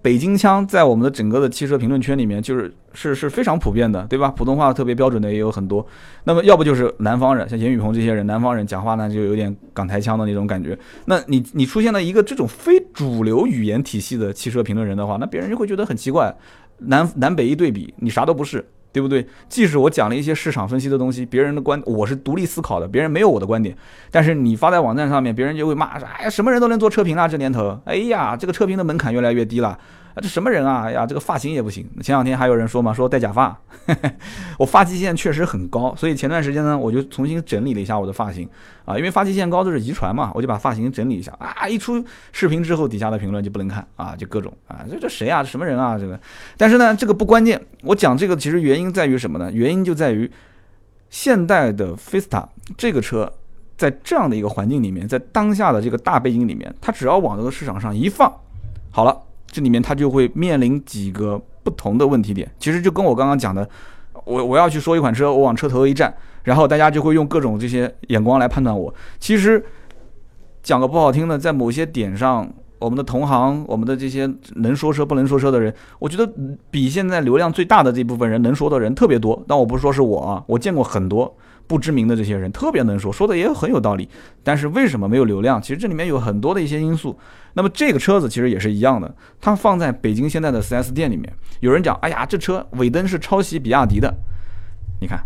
[0.01, 4.29] 北京腔在我们的整个的汽车评论圈里面，就是是是非常普遍的，对吧？
[4.29, 5.85] 普通话特别标准的也有很多。
[6.25, 10.77] 那么要不就是南方人，像严雨鹏这些人，南方人讲话呢就有点港台腔的那种感觉。
[11.05, 16.33] 那你你出现了一个这种非主流语言体系的汽车评论人的话，那别人就会觉得很奇怪。
[16.79, 18.63] 南南北一对比，你啥都不是。
[18.91, 19.27] 对不对？
[19.47, 23.75] 即使我讲了一些市场分析的东西，别人的观我是独立思考的，别人没有我的观点。
[24.09, 29.77] 但是你发在网站上面，别人就会骂说：“哎呀，什么人都能做车评啦，这年头，哎呀，这个车评的门槛越来越低了。”
[30.21, 30.83] 这什么人啊？
[30.83, 31.87] 哎呀，这个发型也不行。
[32.01, 33.57] 前两天还有人说嘛，说戴假发。
[34.57, 38.47] 我发际线确实很高，所以前段时间呢，我就重新整理了一下我的发型
[38.85, 41.67] 啊，因为发际线高都是遗传嘛，我就把发型整理一下啊。
[41.67, 45.41] 一出视频之后，底下的评论就不能看啊，就各种啊，这这谁啊？
[45.41, 45.97] 这什么人啊？
[45.97, 46.19] 这个，
[46.57, 47.61] 但是呢，这个不关键。
[47.83, 49.51] 我讲这个其实原因在于什么呢？
[49.51, 50.29] 原因就在于
[51.09, 53.31] 现代的菲斯塔这个车。
[53.77, 58.33] 在这样的一个环境里面，在当下的这个大背景里面，它只要往这个市场上一放，
[58.89, 59.15] 好了，
[59.57, 62.47] 这里面它就会面临几个不同的问题点。
[62.59, 63.67] 其实就跟我刚刚讲的，
[64.23, 68.93] 我我要去说一款车，我往车头一站，然后大家就会用各种这些眼光来判断我。
[69.17, 69.65] 其实
[70.61, 76.31] 讲个不好听的，在某些点上，我们的同行，我们的这些能说车不能说车的人，我觉得
[76.69, 79.43] 比现在流量最大的这部分人能说的人特别多。
[79.47, 81.35] 但我不说是我啊，我见过很多。
[81.67, 84.07] 不知名的这些人特别能说，说的也很有道理，
[84.41, 85.61] 但是为什么没有流量？
[85.61, 87.19] 其实这里面有很多的一些因素。
[87.53, 94.13] 那么这个车子其实也是一样的，它放在北京现在的 4S 店里面，有人讲，哎呀，这车尾灯是抄袭比亚迪的。
[95.01, 95.21] 你看，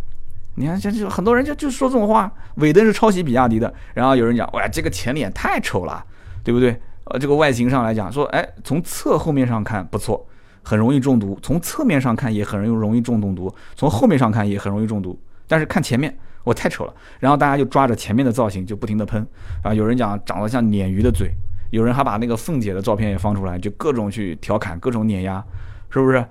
[0.55, 3.71] 你看，这这很多人就就说这种话，尾灯是抄袭比亚迪的。
[3.93, 6.03] 然后有人讲，哇，这个前脸太丑了，
[6.43, 6.79] 对不对？
[7.03, 10.25] 呃，这个外形上来讲，说，哎，从侧后面上看不错，
[10.63, 15.19] 很容易中毒；从侧面上看也很容易容易中中毒；从后面上看也很容易中毒。
[15.47, 16.17] 但是看前面。
[16.43, 19.25] 我太丑了，然后大家就抓着前面的造型就不停的喷
[19.63, 19.73] 啊！
[19.73, 21.31] 有人讲长得像鲶鱼的嘴，
[21.69, 25.43] 有人还把那个凤姐的照片也放出来，就各种去调侃，各种碾压，
[25.89, 26.25] 是不是？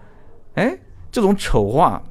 [0.55, 0.77] 哎，
[1.13, 2.03] 这种丑话，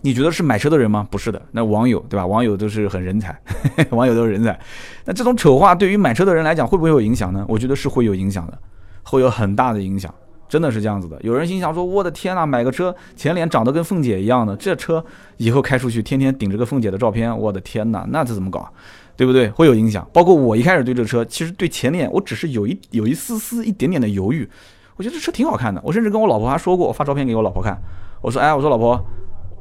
[0.00, 1.06] 你觉得是买车的人吗？
[1.10, 2.26] 不是的，那网友对吧？
[2.26, 3.38] 网友都是很人才，
[3.90, 4.58] 网友都是人才。
[5.04, 7.44] 那这种丑话对于买车的人来讲会不会有影响呢？
[7.48, 8.58] 我觉得是会有影响的，
[9.04, 10.12] 会有很大的影响。
[10.48, 15.04] 真的是这样子的，有人心想说：“我的天呐，买个车前脸长得跟凤姐一样的，这车
[15.38, 18.68] 以后开出去天天顶着个凤姐的照片，我的天呐，那这怎么搞？
[19.16, 19.48] 对不对？
[19.50, 20.06] 会有影响。
[20.12, 24.48] 包括我一开始对这车，其实对前脸我只是有一有一丝丝一点点的犹豫。
[24.96, 27.76] 我觉得这车挺好看的，我甚至跟我老婆还说过，我发照片给我老婆看，
[28.20, 29.00] 我说：哎，我说老婆，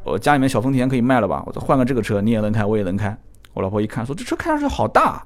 [0.03, 1.41] 我家里面小丰田可以卖了吧？
[1.45, 3.17] 我说换个这个车，你也能开，我也能开。
[3.53, 5.25] 我老婆一看说：这车看上去好大，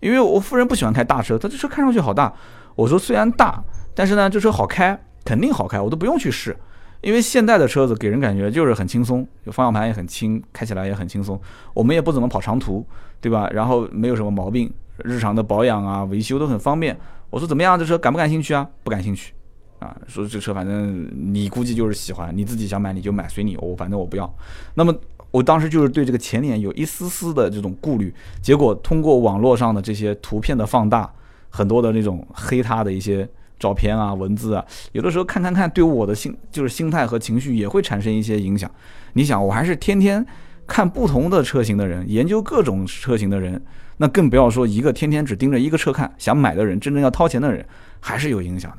[0.00, 2.32] 因为我夫人不喜欢开大车，她这车看上去好大。
[2.74, 3.62] 我说虽然大。
[3.96, 6.54] 但是呢，这车好开，肯定好开，我都不用去试，
[7.00, 11.40] 因为现代的车子给人感觉就是很轻松，方向盘也很轻，开起来也很轻松。
[11.72, 12.86] 我们也不怎么跑长途，
[13.22, 13.48] 对吧？
[13.54, 14.70] 然后没有什么毛病，
[15.02, 16.94] 日常的保养啊、维修都很方便。
[17.30, 18.68] 我说怎么样，这车感不感兴趣啊？
[18.84, 19.32] 不感兴趣，
[19.78, 24.30] 啊，说这车反正你估计就是喜欢，你自己想买你就买，随你，我反正我不要。
[24.74, 24.94] 那么
[25.30, 31.10] 我当时就是对这个前脸有一丝丝的这种顾虑，结果通过网络上的这些图片的放大，
[31.48, 33.26] 很多的那种黑它的一些。
[33.58, 38.70] 照片啊，文字啊，有的时候看看看，对我的心就是心态和情绪也会产生一些影响。
[39.14, 40.24] 你想，我还是天天
[40.66, 43.60] 看不同的车型的人，研究各种车型的人，
[43.96, 47.64] 那更不要说一个天天只盯着一个车看，想买的人，真正要掏钱的人，
[47.98, 48.78] 还是有影响的。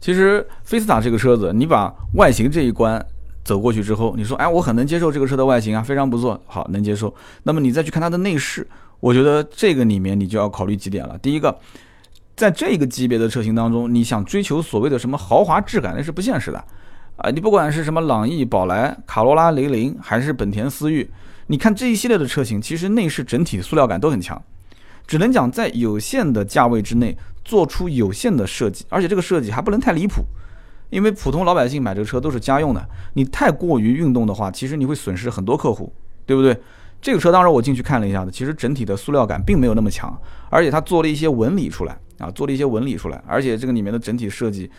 [0.00, 3.04] 其实菲斯塔这个车子，你把外形这一关
[3.44, 7.14] 走过去之后，你说，哎，我很能接受这个车的外形啊，非常不错，好，能接受。
[7.42, 8.66] 那么你再去看它的内饰，
[9.00, 11.18] 我觉得这个里面你就要考虑几点了。
[11.18, 11.54] 第一个。
[12.36, 16.64] 在这个级别的车型当中，你想追求所谓的什么豪华质感，那是不现实的，
[17.16, 21.08] 啊，你不管是什么朗逸、宝来、卡罗拉、雷凌，还是本田思域，
[21.46, 24.42] 你看这一系列的车型，其实内饰整体塑料感都很强，
[25.06, 30.24] 只能讲在有限的价位之内做出有限的设计，而且这个设计还不能太离谱，
[30.90, 35.92] 因为普通老百姓买这个车都是家用的，你太过于运动的话，其实你会损失很多客户，
[36.26, 36.58] 对不对？
[37.04, 44.70] 这个车当时我进去看了一下子，其实整体的塑料感并没有那么强，而且它做了一些纹理出来啊，做了一些纹理出来，而且这个里面的整体设计，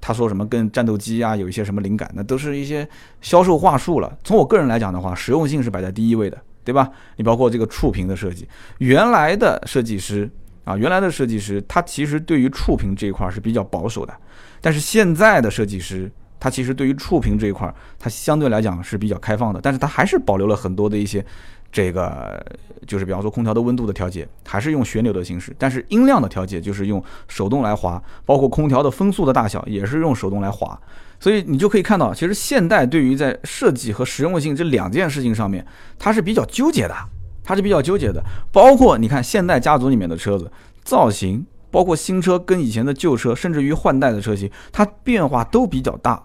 [0.00, 2.88] 他说什么跟战斗机啊有一些什么灵感，那都是一些
[3.20, 4.16] 销售话术了。
[4.22, 6.88] 从我个人来讲的话，实用性是摆在第一位的，对吧？
[7.16, 8.46] 你包括这个触屏的设计，
[8.78, 10.30] 原来的设计师
[10.62, 14.14] 啊，原来的设计师他其实对于触屏这一块是比较保守的，
[14.60, 16.08] 但是现在的设计师。
[16.44, 21.24] 它其实对于触屏这一块，它相对来讲是比较开放的，但是它还是保留了很多的一些，
[21.72, 22.44] 这个
[22.86, 30.78] 就是比方说空调的温度的调节，还是用旋钮的形式，但是音量的调节就是用手动来滑，包括空调的风速的大小也是用手动来滑，
[31.18, 35.66] 所以你就可以看到，其实现代对于在设计和实用性这两件事情上面，
[35.98, 36.94] 它是比较纠结的，
[37.42, 40.52] 它是比较纠结的，包括你看现代家族里面的车子
[40.84, 46.22] 造型，包括新车跟以前的旧车，甚至于换代的车型，它变化都比较大。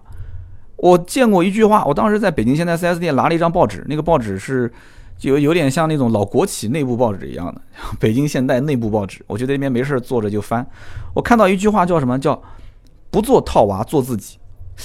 [0.75, 4.71] 我见过一句话，我当时在北京现代 4S 店拿了一张报纸，那个报纸是
[5.21, 7.62] 有有点像那种老国企内部报纸一样的，
[7.99, 9.23] 北京现代内部报纸。
[9.27, 10.65] 我就在那边没事坐着就翻，
[11.13, 12.41] 我看到一句话叫什么叫
[13.10, 14.38] “不做套娃做自己”。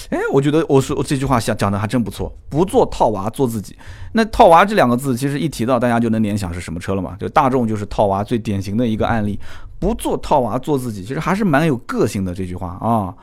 [0.09, 3.77] 哎，我觉得我说这句话讲讲的还真不错，“不做套娃做自己”。
[4.15, 7.15] 那“套娃”这两个字其实一提到，大家就能联想是什么车了嘛？
[7.21, 9.39] 就大众就是套娃最典型的一个案例
[9.79, 13.15] ，“不做套娃做自己”，其实还是蛮有个性的这句话啊。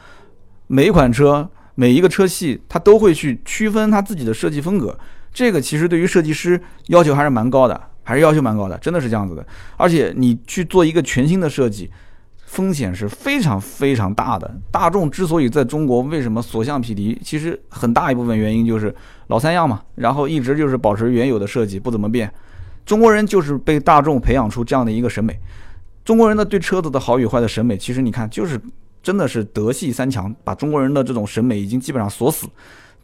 [0.67, 4.95] 每一款车每一个车系，它都会去区分它自己的设计风格。
[5.33, 9.45] 这个其实对于设计师要求还是蛮高的，还是要求蛮高的，真的是这样子的。
[9.77, 11.89] 而且你去做一个全新的设计，
[12.45, 14.51] 风险是非常非常大的。
[14.71, 18.93] 大众之所以在中国为什么所向披靡，其实很大一部分原因就是
[19.27, 22.31] 老三样嘛，然后一直就是保持原有的设计不怎么变。
[22.85, 25.39] 中国人就是被大众培养出这样的一个审美。
[26.03, 28.59] 中国人的对车子的好与坏的审美，其实你看，就是
[29.03, 32.47] 真的是德系三强，把中国人的这种审美已经基本上锁死。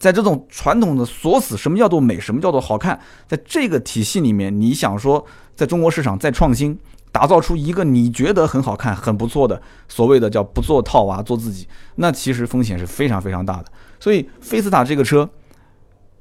[0.06, 6.78] 在这种传统的锁死，什么叫做美，什么叫做好看，在这个体系里面，你想说在中国市场再创新，
[7.12, 13.66] 打造出一个你觉得很好看、很不错的所谓的叫不做套娃做自己，那其实风险是非常非常大的。
[14.00, 15.28] 所以菲斯塔这个车。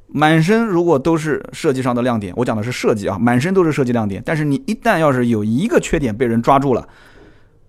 [0.06, 4.22] 满身如果都是设计上的亮点，我讲的是设计啊，满身都是设计亮点。
[4.24, 6.88] 但是你一旦要是有一个缺点被人抓住了，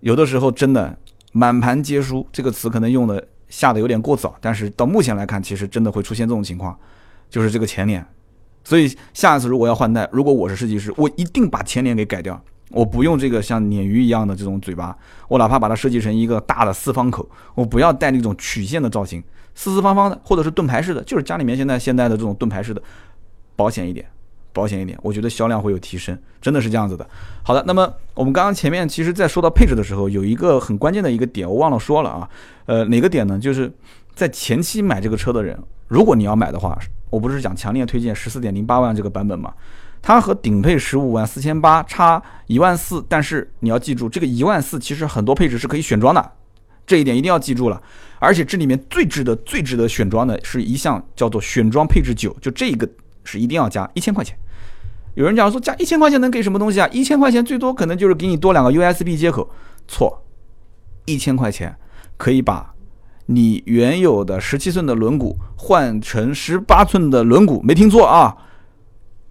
[0.00, 0.96] 有的时候真的
[1.32, 2.24] 满盘皆输。
[2.32, 6.78] 这个词可能用的下的有点过早，但是到目前来看，其实真的会出现这种情况，
[7.30, 8.04] 就是这个前脸。
[8.64, 14.96] 所以下一次如果要换代，如果我是设计师，我一定把前脸给改掉，我不用这个像鲶鱼一样的这种嘴巴，
[15.28, 19.22] 我哪怕把它设计成一个大的四方口，我不要带那种曲线的造型。
[19.54, 22.82] 四四方方的，或者是盾牌式的，就是家里面现在现在的这种盾牌式的，
[23.54, 24.06] 保险一点，
[24.56, 27.06] 保险一点，我觉得销量会有提升，真的是这样子的。
[27.42, 32.26] 好的，那么我们刚刚前面其实在说到配置的时候，有一个很关键的一个点，我忘了说了啊，
[32.64, 33.38] 呃，哪个点呢？
[33.38, 33.70] 就是
[34.14, 36.78] 在前期买这个车的人，如果你要买的话，
[37.10, 39.52] 我不是讲强烈推荐十四点零八万这个版本嘛？
[40.00, 46.32] 它和顶配十五万四千八差一万四，但是你要记住，这个一万四其实很多配置是可以选装的。
[46.86, 47.82] 这一点一定要记住了，
[48.20, 52.88] 而且这里面最值得、最值得选装的是一项叫做选装配置九，就这个
[53.24, 54.38] 是一定要加一千块钱。
[55.16, 56.86] 有人讲说加一千块钱能给什么东西啊？
[56.92, 59.50] 一千块钱最多可能就是给你多两个 USB 接口。
[59.88, 60.22] 错，
[61.06, 61.74] 一千块钱
[62.18, 62.74] 可以把
[63.24, 68.36] 你原有的十七寸的轮毂换成十八寸的轮毂，没听错啊！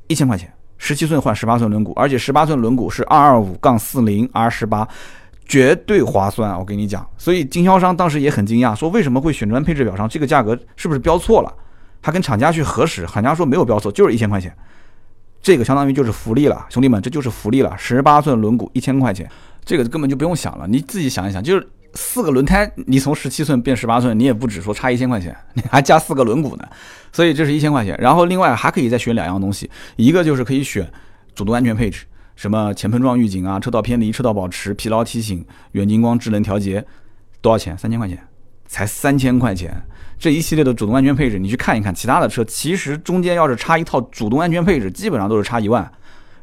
[0.07, 4.87] 一千块钱，十七寸换十八寸轮毂，而且十八寸轮毂是二二五杠四零 R 十八。
[5.47, 11.53] 绝对划算，我跟你讲，所以经销商当时也很惊讶，说为什么会选装配置表上这个价格是不是标错了？
[12.01, 14.51] 他跟厂家去核实，厂家说没有标错，就是一千块钱，
[15.45, 19.29] 这个相当于就是福利了，兄弟们，这就是福利了，十八寸轮毂一千块钱，
[19.63, 26.67] 这个根本就不用想了，你自己想一想，就是四个轮胎，你从十七寸变十八寸，你也不止说差一千块钱， 你还加四个轮毂呢，
[27.11, 30.91] 所以这是一千块钱，然后另外还可以再选两样东西，一个就是可以选
[31.35, 32.07] 主动安全配置。
[32.35, 36.83] 什么前碰撞预警啊，车道偏离、车道保持、疲劳提醒、远近光智能调节，
[37.39, 37.77] 多少钱？
[37.77, 38.17] 三千块钱，
[38.65, 39.79] 才三千块钱。
[40.17, 45.89] 这一系列的主动安全配置，你去看一看，其他的车其实中间要是差一套主动安全配置，基本上都是差一万。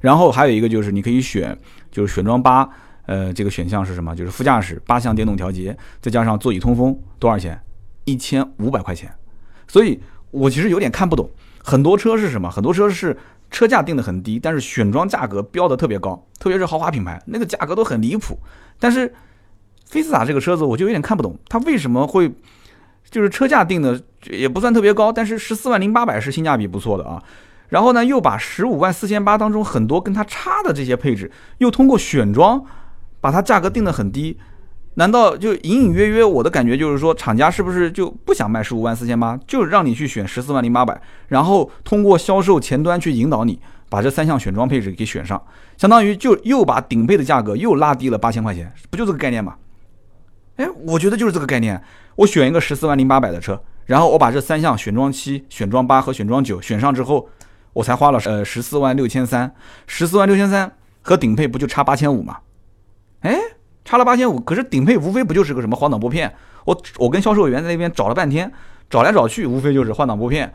[0.00, 1.56] 然后还有一个就是你可以选，
[1.90, 2.68] 就是选装八，
[3.06, 4.14] 呃，这个选项是什么？
[4.14, 7.61] 就是副驾驶八项电动调节，再加上座椅通风，多少钱？
[8.04, 9.12] 一千五百块钱。
[9.68, 11.30] 所以我其实有点看不懂，
[11.62, 12.50] 很多车是什么？
[12.50, 13.16] 很多车是。
[13.52, 18.38] 车价定的很低，但是选装价格标的特别高，特别是豪华品牌，那个价格都很离谱。
[18.78, 19.12] 但是
[19.85, 22.32] 菲斯塔这个车子我就有点看不懂，它为什么会
[23.12, 27.22] 就是车价定的也不算特别高，但是十四万零八百是性价比不错的啊。
[27.68, 32.64] 然后呢，又把十五万四千八当中很多跟它差的这些配置，又通过选装
[33.20, 34.38] 把它价格定的很低。
[34.94, 45.42] 难道就隐隐约约，我的感觉就是说，厂家是不是就不想卖十五万四千八，就让你去选十四万零八百，然后通过销售前端去引导你把这三项选装配置给选上，
[45.79, 49.55] 相当于就又把顶配的价格又拉低了八千块钱，不就这个概念吗？
[50.62, 51.83] 哎，我觉得就是这个概念。
[52.14, 57.29] 我选一个十四万零八百的车，然后我把这三项选装七、选装八和选装九选上之后，
[57.72, 59.55] 我才花了呃十四万六千三，
[59.87, 60.70] 十四万六千三
[61.01, 62.38] 和顶配不就差八千五吗？
[63.20, 63.37] 哎。
[63.85, 66.33] 差了八千五，可是顶配无非不就是个什么换挡拨片？
[66.64, 68.51] 我我跟销售员在那边找了半天，
[68.88, 70.55] 找来找去，无非就是换挡拨片，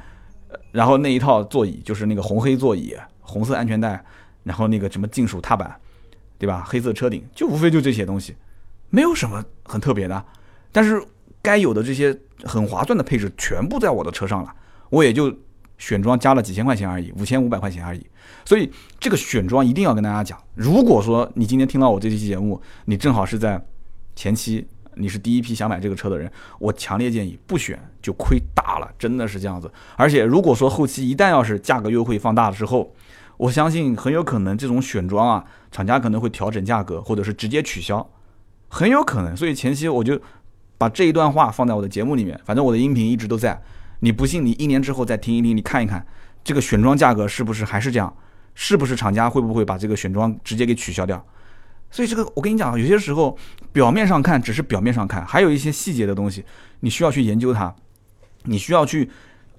[0.72, 4.02] 然后那一套座椅就是那个红黑座椅，红色安全带，
[4.44, 5.76] 然后那个什么金属踏板，
[6.40, 6.64] 对吧？
[6.66, 8.34] 黑色车顶，就无非就这些东西，
[8.90, 10.26] 没有什么很特别的。
[10.72, 11.02] 但是
[11.42, 14.54] 该有的这些很划算的配置全部在我的车上了，
[14.90, 15.36] 我也就。
[15.80, 18.04] 选装加了几千块钱而已，五千五百块钱而已，
[18.44, 18.68] 所以
[19.00, 20.36] 这个选装一定要跟大家讲。
[20.56, 23.64] 如果说你今天听到我这期节目，你正好是在
[24.16, 29.72] 前期，你是第一批想买这个车的人，我强烈建议不选就亏大了，真的是这样子。
[29.96, 32.92] 而且如果说后期一旦要是价格优惠放大了之后，
[33.38, 38.10] 我相信很有可能这种选装啊，厂家可能会调整价格，或者是直接取消，
[38.68, 39.36] 很有可能。
[39.36, 40.20] 所以前期我就
[40.78, 43.62] 把这一段话放在我的节目里面，反正我的音频一直都在。
[44.00, 46.06] 你不信，你一年之后再听一听，你看一看
[46.44, 48.16] 这个选装价格是不是还是这样？
[48.54, 51.24] 是不是厂家会不会把这个选装直接给取消掉？
[51.90, 53.38] 所以这个我跟你讲，有些时候
[53.72, 56.44] 表面上看只是表面上看，还有一些细节的东西，
[56.80, 57.74] 你需要去研究它，
[58.44, 59.10] 你需要去，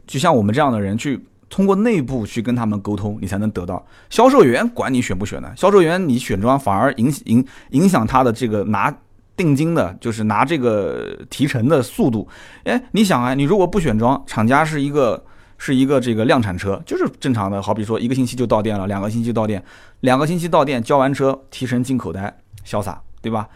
[0.06, 3.84] 就像我们这样的人去通过内部去跟他们沟通，你才能得到。
[4.10, 5.52] 销售员管你选不选呢？
[5.56, 8.94] 销售员你选装反而影影影响他的这个拿
[9.36, 12.28] 定金的，就是拿这个提成的速度。
[12.64, 15.24] 哎，你想啊，你如果不选装，厂家是一个。
[15.60, 19.60] 是一个这个量产车，就是正常的，好比说一个星期就到店了，两个星期到店，
[20.02, 22.32] 两个星期到店交完车提成进口袋，
[22.64, 23.48] 潇洒，对吧？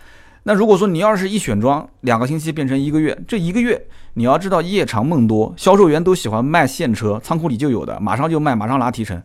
[0.44, 9.22] 那如果说你要是一选装，两个星期变成一个月，这一个月你要知道夜长梦多，销售员都喜欢卖现车，仓库里就有的，马上就卖，马上拿提成，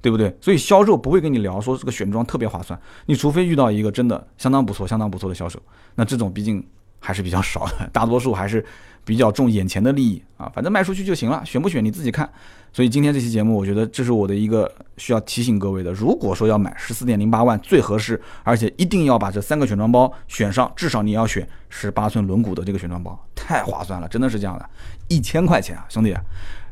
[0.00, 0.36] 对不对？
[0.40, 5.60] 所以销售不会跟你聊说这个选装特别划算，你除非遇到一个真的相当不错、相当不错的销售，
[5.94, 6.64] 那这种毕竟
[6.98, 8.64] 还是比较少的，大多数还是。
[9.06, 12.28] 比较重眼前的利益啊，反正卖出去就行了，选不选你自己看。
[12.72, 15.92] 所以今天这期节目，我觉得这是我的一个需要提醒各位的。
[15.92, 24.68] 如果说要买十四点零八万最合适，而且一定要把这三个选装包选上，至少你要选十八寸轮毂的这个选装包，太划算了，真的是这样的，
[25.06, 26.12] 一千块钱啊，兄弟。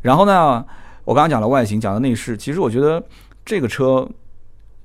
[0.03, 0.67] 然后呢，
[1.05, 3.01] 我刚刚讲了外形，讲了内饰，其实我觉得
[3.45, 4.07] 这个车，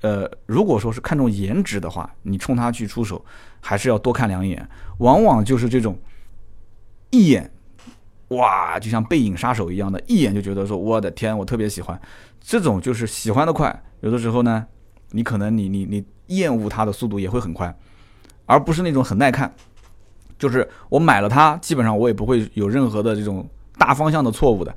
[0.02, 3.22] 呃，如果说是看重颜值的话，你冲它去出手，
[3.60, 4.66] 还是要多看两眼，
[4.98, 5.98] 往往就是这种。
[7.10, 7.50] 一眼，
[8.28, 12.00] 哇，就像背影杀手一样的，一眼就觉得说，我的天，我特别喜欢。
[12.40, 14.64] 这种就是喜欢的快，有的时候呢，
[15.10, 17.74] 你可能你你你厌恶它的速度也会很快，
[18.46, 19.52] 而不是那种很耐看。
[20.38, 23.46] 就是我买了它，基本上我也不会有任何的这种
[23.76, 24.74] 大方向的错误的。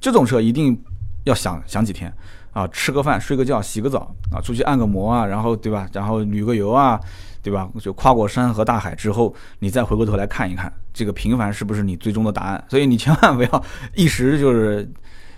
[0.00, 0.76] 这种车一定
[1.24, 2.12] 要想想几天
[2.52, 5.88] 啊，吃个饭，睡个觉，洗个澡啊，出去按个摩啊，然后对吧？
[5.92, 7.00] 然后旅个游啊。
[7.40, 7.70] 对吧？
[7.80, 12.64] 就跨过山河大海之后，你再回过头来看一看，这个平凡是不是你最终的答案？
[12.68, 14.90] 所以你千万不要一时就是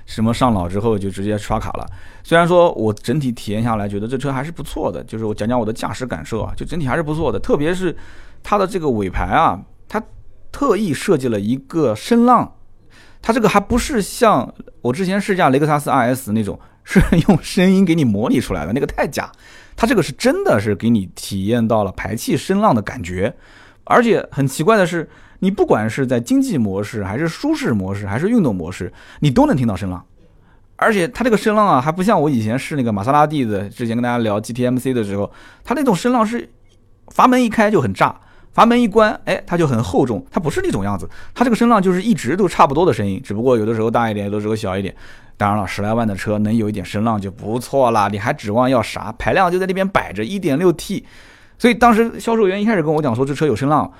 [0.06, 1.86] 什么上脑之后就直接刷卡了。
[2.24, 7.38] 虽然说我整体体验下来觉得这车还是不错的，就是我讲讲我的驾驶感受啊，就整体还是不错的。
[7.38, 7.94] 特别是
[8.42, 10.02] 它的这个尾排啊，它
[10.50, 12.50] 特意设计了一个声浪，
[13.20, 16.98] 它这个还不是像我之前试驾雷克萨斯 RS 那种，是
[17.28, 19.30] 用声音给你模拟出来的，那个太假。
[19.76, 23.34] 它这个是真的是给你体验到了排气声浪的感觉，
[23.84, 25.08] 而且很奇怪的是，
[25.40, 30.02] 你不管是在经济模式，还是舒适模式，还是运动模式，你都能听到声浪。
[30.76, 35.30] 而且它这个声浪啊，还不像我以前试那个玛莎拉蒂的，之前跟大家聊 GTMC 的时候，
[35.62, 36.48] 它那种声浪是
[37.08, 38.18] 阀门一开就很炸，
[38.52, 41.06] 阀门一关，哎，它就很厚重，它不是那种样子。
[41.34, 44.94] 它这个声浪就是一直都差不多的声音，只不过有的时候大一点，有的时候小一点。
[45.36, 49.10] 当然了，十来万的车能有一点声浪就不错了，你还指望要啥？
[49.18, 51.04] 排量就在那边摆着，一点六 T。
[51.58, 53.90] 所以当时销售员一开始跟我讲说这车有声浪，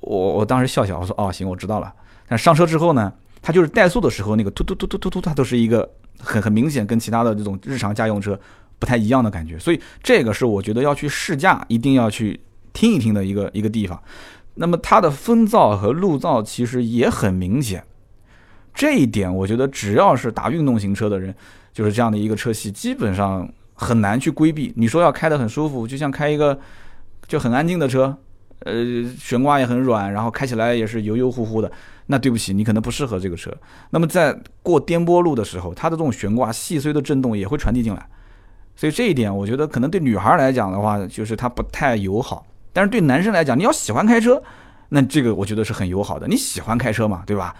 [0.00, 1.92] 我我当时笑笑，我说哦行，我知道了。
[2.28, 8.38] 但上车之后呢，它就是怠速的时候那个突突突突突突，它都是一个很很明显跟其他的这种日常家用车
[8.78, 9.58] 不太一样的感觉。
[9.58, 12.38] 所以这个是我觉得要去试驾一定要去
[12.72, 14.00] 听一听的一个一个地方。
[14.54, 17.84] 那么它的风噪和路噪其实也很明显。
[18.74, 21.34] 这一点，我觉得只要是打运动型车的人，
[21.72, 24.72] 就是这样的一个车系，基本上很难去规避。
[24.76, 26.58] 你说要开得很舒服，就像开一个
[27.26, 28.16] 就很安静的车，
[28.60, 28.74] 呃，
[29.18, 31.70] 悬挂也很软，然后开起来也是油油乎乎的，
[32.06, 33.52] 那对不起，你可能不适合这个车。
[33.90, 38.08] 那么在过颠簸路的时候，它的这种悬挂细碎的震动也会传递进来，
[38.74, 42.46] 所以这一点，我觉得可能对女孩来讲的话，就是它不太友好。
[42.72, 44.42] 但是对男生来讲，你要喜欢开车，
[44.90, 46.26] 那这个我觉得是很友好的。
[46.26, 47.54] 你喜欢开车嘛，对吧？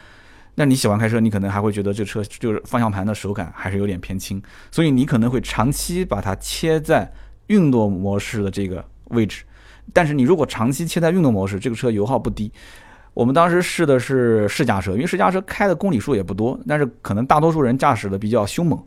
[0.56, 4.42] 那你喜欢开车，你可能还会觉得这车就是方向盘的手感还是有点偏轻，
[4.72, 7.12] 所以你可能会长期把它切在
[7.46, 9.44] 运动模式的这个位置。
[9.92, 12.50] 但是你如果长期切在运动模式，这个车油耗不低。
[13.14, 18.80] 我们当时试的是试驾车，因为试驾车开的公里数也不多，但是可能大多数人驾驶的比较凶猛。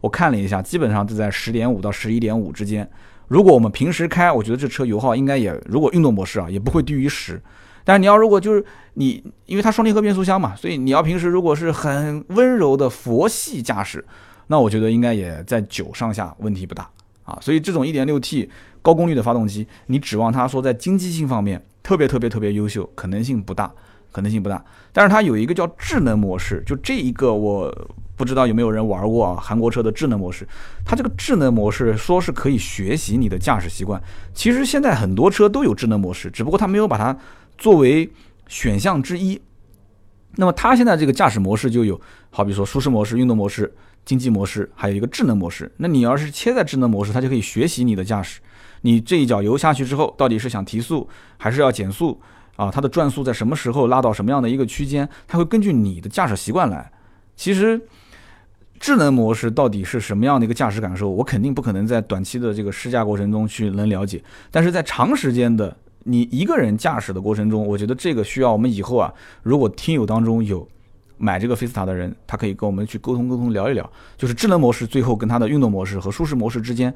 [0.00, 2.88] 我看了一下，基本上都在十点五到十一点五之间。
[3.28, 7.40] 如果我们平时开，我觉得这车油耗应该也，如果运动模式啊，也不会低于十。
[7.84, 14.04] 但是你要如果就是你，因为它双离合变速箱嘛，所以你要平时如果是很温柔的佛系驾驶，
[14.48, 16.88] 那我觉得应该也在九上下问题不大
[17.24, 17.38] 啊。
[17.40, 18.48] 所以这种 1.6T
[18.86, 23.68] 高功率的发动机，你指望它说在经济性方面特别特别特别优秀，可能性不大，
[24.12, 24.64] 可能性不大。
[24.92, 27.76] 但是它有一个叫智能模式，就这一个我
[28.14, 29.36] 不知道有没有人玩过啊？
[29.42, 30.46] 韩国车的智能模式，
[30.84, 34.00] 它这个智能模式说是可以学习你的驾驶习惯，
[34.32, 37.18] 其实现在很多车都有智能模式，只不过它没有把它。
[37.58, 38.12] 作为
[38.48, 39.40] 选项之一，
[40.34, 43.74] 那么它现在这个驾驶模式就有，好比说舒适模式、运动模式、
[44.06, 45.70] 经济模式，还有一个智能模式。
[45.76, 48.40] 那你要是切在智能模式，它就可以学习你的驾驶。
[48.82, 52.18] 你这一脚油下去之后，到底是想提速还是要减速
[52.54, 52.70] 啊？
[52.70, 55.06] 它的转速在什么时候拉到什么样的一个区间？
[55.26, 56.90] 它会根据你的驾驶习惯来。
[57.34, 57.80] 其实
[58.78, 64.22] 智能模式到底是什么样的一个驾驶感受，我肯定不可能在短期的这个试驾过程中去能了解。
[64.52, 70.68] 但是在长时间的你一个人驾驶的过程中，我觉得这个需要我们以后啊，如果听友当中有
[71.16, 76.94] 买这个菲斯塔的人，他可以跟我们去沟通沟通，聊一聊，就是智能模式最后跟它的运动模式和舒适模式之间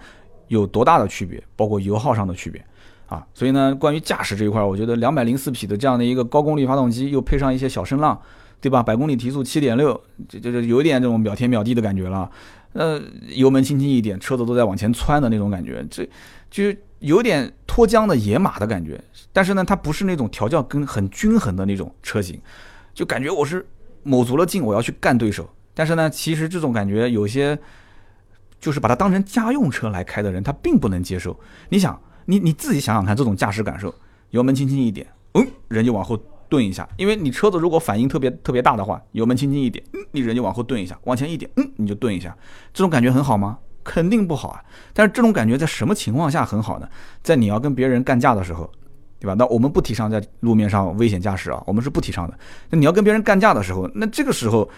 [0.48, 2.64] 有多大的区别，包括油耗上的区别
[3.06, 3.26] 啊。
[3.34, 8.20] 所以呢，关于驾驶这一块，我觉得两百零四匹的这样的一个高功率发动机，又配上一些小声浪。
[8.62, 8.82] 对吧？
[8.82, 9.98] 百公里提速七点六，
[10.28, 12.30] 这这这有点这种秒天秒地的感觉了。
[12.74, 13.00] 呃，
[13.30, 16.06] 油门轻轻一点，车子都在往前窜的那种感觉，这
[16.50, 19.02] 就有点脱缰的野马的感觉。
[19.32, 22.38] 但是呢，它不是那种调教跟很均衡的那种车型，
[22.92, 23.66] 就感觉我是
[24.02, 25.48] 卯足了劲，我要去干对手。
[25.74, 27.58] 但是呢，其实这种感觉有些
[28.60, 31.38] 就是把它当成家用车来开的人，他并不能接受。
[31.68, 33.94] 你想，你你自己想想看，这种驾驶感受，
[34.30, 36.18] 油门轻轻一点，嗯，人就往后。
[36.50, 42.36] 顿一下，因为你车子如果反应特别特别大的话，油门轻轻一点，嗯，你人就往后顿一下，往前一点，嗯，你就顿一下，
[42.74, 43.56] 这种感觉很好吗？
[43.84, 44.60] 肯定不好啊。
[44.92, 46.88] 但是这种感觉在什么情况下很好呢？
[47.22, 48.68] 在你要跟别人干架的时候，
[49.20, 49.34] 对吧？
[49.38, 52.36] 那我们不提倡在路面上危险驾驶啊，我们是不提倡的。
[52.70, 54.68] 那你要跟别人干架的时候，那这个时候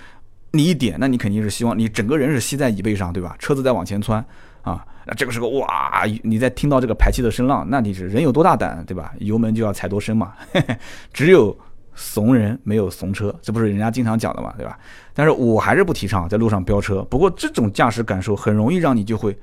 [0.50, 3.34] 你一点，那你肯定是希望你整个人是吸在椅背上，对吧？
[3.38, 4.22] 车子在往前窜
[4.60, 9.12] 啊，那这个时候哇，你在听到这个排气的声浪，那你是人有多大胆，对吧？
[9.20, 10.34] 油门就要踩多深嘛，
[11.14, 11.56] 只有。
[11.94, 14.78] 怂人没有怂车，这不是人家经常讲的嘛，对吧？
[15.12, 17.02] 但是我还是不提倡在路上飙车。
[17.02, 19.38] 不过这种驾驶感受很容易让你就会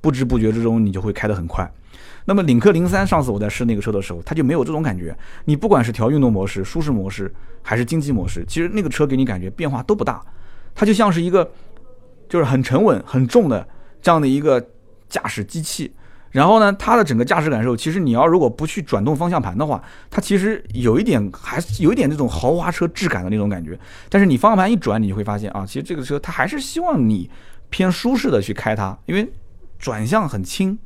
[0.00, 1.70] 不知不觉之中你就会开得很快。
[2.26, 5.16] 那么领克零三上次我在试那个车的时候，它就没有这种感觉。
[5.44, 10.22] 你不管是调运动模式、舒适模式还是经济模式，其实那个车给你感觉变化都不大，
[10.74, 11.50] 它就像是一个
[12.28, 13.66] 就是很沉稳、很重的
[14.02, 14.64] 这样的一个
[15.08, 15.92] 驾驶机器。
[16.30, 23.76] 然后呢，它的整个驾驶感受，其实你要如果不去转动方向盘的话，它其实有一点还是有一点那种豪华车质感的那种感觉。
[24.08, 27.28] 但是你方向盘一转，你就会发现啊，其实这个车它还是希望你
[27.68, 29.28] 偏舒适的去开它，因为
[29.78, 30.78] 转向很轻。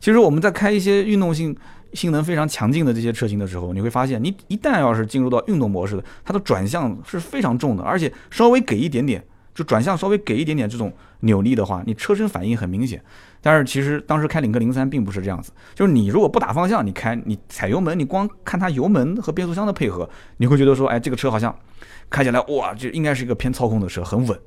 [0.00, 1.56] 其实我们在开一些运动性
[1.92, 9.24] 性能非常强劲的这些车型的时候，你会发现，你一旦要是进入到运动模式的，它的转向是非常重的，而且稍微给一点点。
[9.54, 10.92] 就转向稍微给一点点这种
[11.22, 13.02] 扭力的话，你车身反应很明显。
[13.42, 21.52] 但是其实当时开领克零三并不是这样子，就是你如果不打方向，你开你踩油门，你光看它油门和变速箱的配合，你会觉得说，哎，这个车好像
[22.08, 24.38] 开起来哇，就应该是一个偏操控的车，很稳。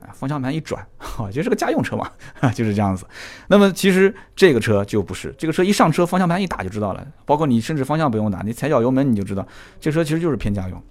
[0.00, 2.10] 啊，方向盘一转， 哈，就是个家用车嘛，
[2.54, 3.06] 就是这样子。
[3.48, 9.46] 那么其实这个车就不是，这个车一上车方向盘一打就知道了，包括你甚至方向不用打，你踩脚油门你就知道，
[9.80, 10.82] 这车其实就是偏家用。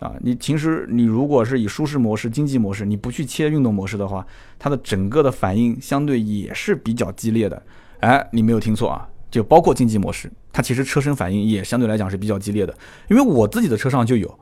[0.00, 4.26] 啊，你平时你如果是以舒适模式、经济模式，你不去切运动模式的话，
[4.58, 7.62] 它的整个的反应相对也是比较激烈的。
[7.98, 12.74] 哎，你没有听错啊，就包括经济模式，它其实车身反应也相对来讲是比较激烈的。
[13.08, 14.38] 因为我自己的车上就有，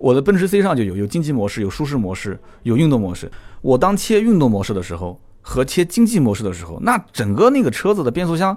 [0.00, 3.30] 我的奔驰 C 上就有，有经济模式、有舒适模式、有运动模式。
[3.60, 8.56] 我当切运动模式的时候和切经济模式的时候，那整个那个车子的变速箱，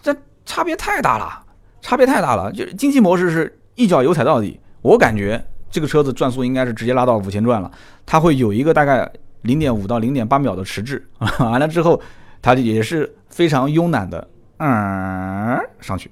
[0.00, 0.16] 这
[0.46, 1.44] 差别太大了，
[1.82, 2.50] 差别太大了。
[2.50, 5.44] 就经济模式是一脚油踩到底，我感觉。
[5.70, 7.70] 这个车子转速应该是直接拉到五千转了，
[8.04, 9.10] 它会有一个大概
[9.40, 11.02] 零点五到零点八秒的迟滞，
[11.40, 11.98] 完了之后，
[12.42, 16.10] 它也是非常慵懒的，嗯，上去，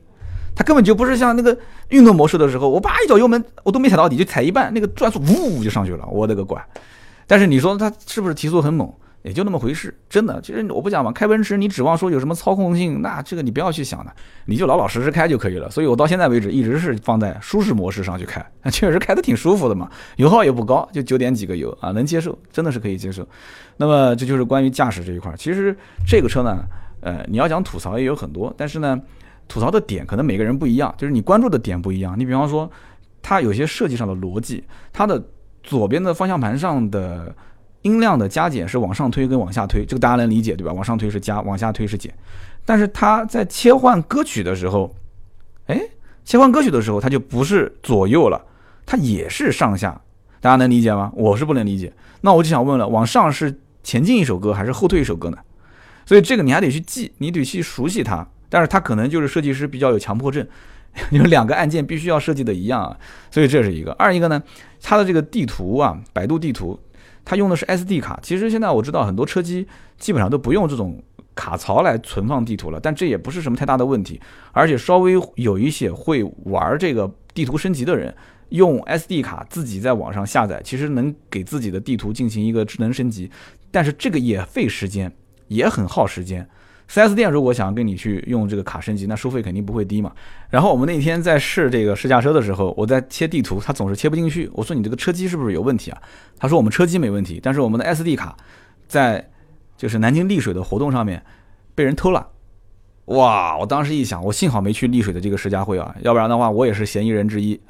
[0.61, 1.57] 它根本就不是像那个
[1.89, 6.63] 运动模式的时候，我叭一脚油门我都没踩到底，就踩一半，那个转速呜就上去了，我的个乖！
[7.27, 8.93] 但是你说它是不是提速很猛？
[9.23, 10.39] 也就那么回事，真的。
[10.43, 14.13] 其实我不讲嘛，开奔驰你指望说有什么操控性，那这个你不要去想的，
[14.45, 15.71] 你就老老实实开就可以了。
[15.71, 23.27] 所以我到现在为止一直是放在舒适模式上去开，确实开的挺舒服的嘛，油耗也不高，就九点几个油啊，能接受，真的是可以接受。
[23.79, 25.33] 那么这就是关于驾驶这一块。
[25.39, 25.75] 其实
[26.07, 26.59] 这个车呢，
[27.01, 29.01] 呃，你要讲吐槽也有很多，但是呢，
[29.51, 32.19] 吐槽的点可能每个人不一样，就是你关注的点不一样。
[32.19, 32.71] 你比方说，
[33.21, 35.23] 它有些设计上的逻辑，它的
[35.63, 37.35] 左边的方向盘上的。
[37.83, 40.71] 音量的加减是往上推跟往下推，这个大家能理解对吧？
[40.71, 42.13] 往上推是加，往下推是减。
[42.63, 44.95] 但是它在切换歌曲的时候，
[45.65, 45.81] 哎，
[46.23, 48.39] 切换歌曲的时候它就不是左右了，
[48.85, 49.99] 它也是上下，
[50.43, 51.11] 大家能理解吗？
[51.15, 51.91] 我是不能理解。
[52.21, 55.39] 那我就想问了，往上是前进一首歌还是后退一首歌呢？
[56.05, 58.29] 所以这个你还得去记，你得去熟悉它。
[58.51, 60.47] 但是它可能就是设计师比较有强迫症，
[61.11, 62.99] 有两个按键必须要设计的一样啊，
[63.31, 63.93] 所以这是一个。
[63.93, 64.43] 二一个呢，
[64.83, 66.79] 它的这个地图啊，百度地图。
[67.23, 69.67] 它用的是 SD 卡，其实现在我知道很多车机
[69.99, 71.01] 基本上都不用这种
[71.35, 74.19] 卡槽来存放地图了，但这也不是什么太大的问题。
[74.53, 78.13] 而且稍微有一些会玩这个地图升级的人，
[78.49, 83.31] 用 SD 卡自己在网上下载，其实能给自己的地图进行一个智能升级，
[83.71, 85.13] 但是这个也费时间，
[85.49, 86.49] 也很耗时间。
[86.91, 90.11] 4S 店如果想跟你去用这个卡升级，那收费肯定不会低嘛。
[90.49, 94.51] 然后我们那天在试这个试驾车的时候，我在切地图，它总是切不进去。
[94.53, 96.03] 我说你这个车机是不是有问题啊？
[96.37, 98.37] 他说我们车机没问题，但是我们的 SD 卡
[98.89, 99.31] 在
[99.77, 101.23] 就是南京丽水的活动上面
[101.77, 102.27] 被人偷了。
[103.05, 103.57] 哇！
[103.57, 107.61] 我当时一想，我幸好没去丽水的这个试驾会啊，要不然的话我也是嫌疑人之一。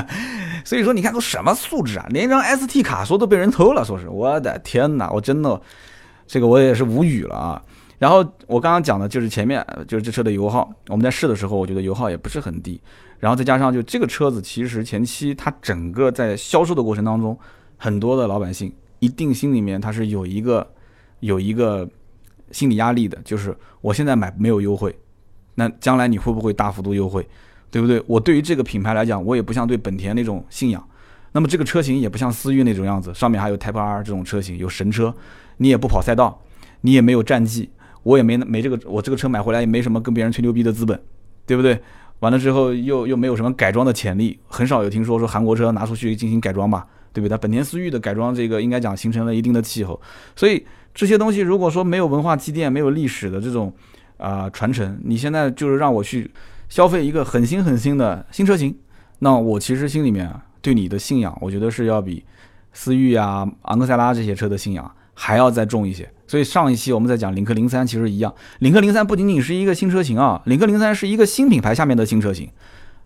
[0.64, 5.10] 所以说，你看都什么素质啊，连一张 ST 卡说都被人偷了，说是我的天哪！
[5.10, 5.60] 我真的，
[6.26, 7.62] 这个我也是无语了啊。
[7.98, 12.80] 然后我刚刚讲的就是前面就是这车的油耗，我们在试的时候，我觉得油耗也不是很低。
[13.18, 17.38] 然后再加上就这个车子，其实前期它整个在销售的过程当中，
[17.76, 20.66] 很多的老百姓一定心里面它是有一个
[21.20, 21.88] 有一个。
[22.52, 24.96] 心理压力的就是我现在买没有优惠，
[25.56, 27.26] 那将来你会不会大幅度优惠，
[27.68, 28.00] 对不对？
[28.06, 30.86] 我对于这个品牌来讲，我也不像对本田那种信仰，
[31.32, 35.12] 那么这个车型也不像思域那种样子，上面还有 Type R 这种车型，有神车，
[35.56, 36.40] 你也不跑赛道，
[36.82, 37.70] 你也没有战绩，
[38.04, 40.98] 我也没没这个，我这个车买回来也没什么跟别人吹牛逼的资本，
[41.44, 41.80] 对不对？
[42.20, 47.36] 完了之后又又没有什么改装的潜力，很少有听说说韩国车拿出去进行改装吧，对不对？
[47.38, 50.00] 本田思域的改装这个应该讲形成了一定的气候，
[50.36, 50.64] 所以。
[50.96, 53.74] 这些东西如果说没有文化积淀、没有历史的这种
[54.16, 56.30] 啊传承，你现在就是让我去
[56.68, 58.78] 消费一个很新很新的新车型，
[59.18, 60.32] 那我其实心里面
[60.62, 62.24] 对你的信仰，我觉得是要比
[62.72, 66.08] 思域啊、昂克赛拉这些车的信仰还要再重一些。
[66.26, 72.48] 所以上一期我们在讲领克零三，其实一样，领克零三不仅仅是一个新车型啊，领克零三是一个新品牌下面的新车型，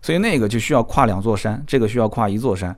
[0.01, 2.75] 所以那个就需要跨两座山，这个需要跨一座山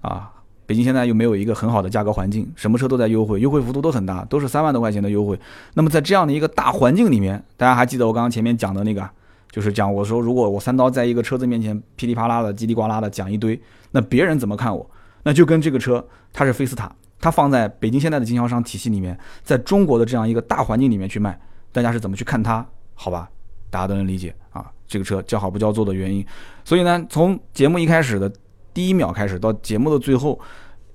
[0.00, 0.30] 啊。
[0.64, 5.38] 北京现在又没有一个很好的价格环境，什么车都在优惠，优惠幅度都很大，都是三万多块钱的优惠。
[5.74, 9.06] 那么在这样的一个大环境里面，大家还记得我刚刚前面讲的那个，
[9.50, 13.60] 就是讲我说如果我三刀在一个车子面前噼里啪啦的叽里呱啦的讲一堆，
[13.90, 14.88] 那别人怎么看我？
[15.24, 16.02] 那就跟这个车
[16.32, 16.90] 它是菲斯塔，
[17.22, 21.40] 它放在北京现在的经销商体系里面，在中国的这样一个大环境里面去卖，
[21.72, 22.66] 大家是怎么去看它？
[22.94, 23.30] 好吧，
[23.70, 26.22] 大家都能理解啊，这个车叫好不叫座的原因。
[26.64, 28.30] 所以呢，从节目一开始的
[28.74, 30.38] 第一秒开始到节目的最后。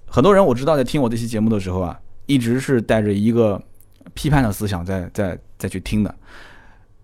[0.09, 3.61] 很多人我知道，在听我这期节目的时候啊，一直是带着一个
[4.13, 6.15] 批判的思想在在在去听的。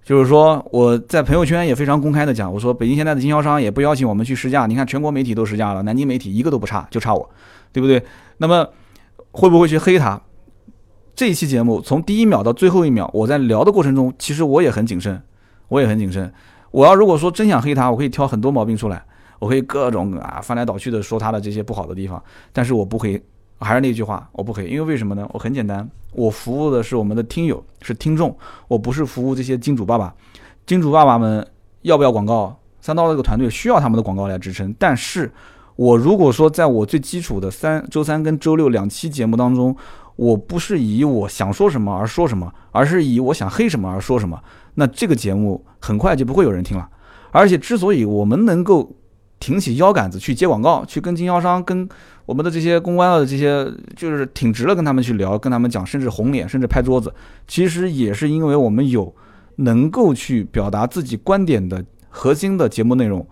[0.05, 7.29] 就是说，我在朋友圈也非常公开的讲，我说北京现在的经销商也不邀请我们去试驾，你看全国媒体都试驾了，南京媒体一个都不差，就差我，
[7.73, 8.01] 对不对？
[8.37, 8.65] 那么
[9.33, 10.21] 会不会去黑他？
[11.15, 15.21] 这一期节目从第一秒到最后一秒，我在聊的过程中，其实我也很谨慎，
[15.67, 16.31] 我也很谨慎。
[16.71, 19.03] 我要如果说真想黑他，我可以挑很多毛病出来。
[19.39, 22.23] 我可以各种啊翻来倒去的说他的这些不好的地方，
[22.53, 23.21] 但是我不黑，
[23.59, 25.27] 还是那句话，我不黑，因为为什么呢？
[25.33, 30.15] 我很简单，我服务的是我们的听友，是听众，我不是服务这些金主爸爸，
[30.65, 31.45] 金主爸爸们
[31.81, 32.57] 要不要广告？
[32.79, 35.31] 三刀这个团队需要他们的广告来支撑，但是
[35.75, 39.75] 我如果说在我最基础的三周三跟周六两期节目当中，
[40.15, 44.39] 我不是以我想说什么而说什么，而是以我想黑什么而说什么，
[44.75, 46.87] 那这个节目很快就不会有人听了。
[47.31, 48.95] 而且之所以我们能够
[49.39, 51.89] 挺起腰杆子去接广告，去跟经销商、跟
[52.27, 57.11] 我们的这些公关的这些，就是挺直了跟他们去聊，跟他们讲，甚至红脸，甚至拍桌子。
[57.47, 59.13] 其实也是因为我们有
[59.55, 63.27] 能够去表达自己观点的核心的节目内容，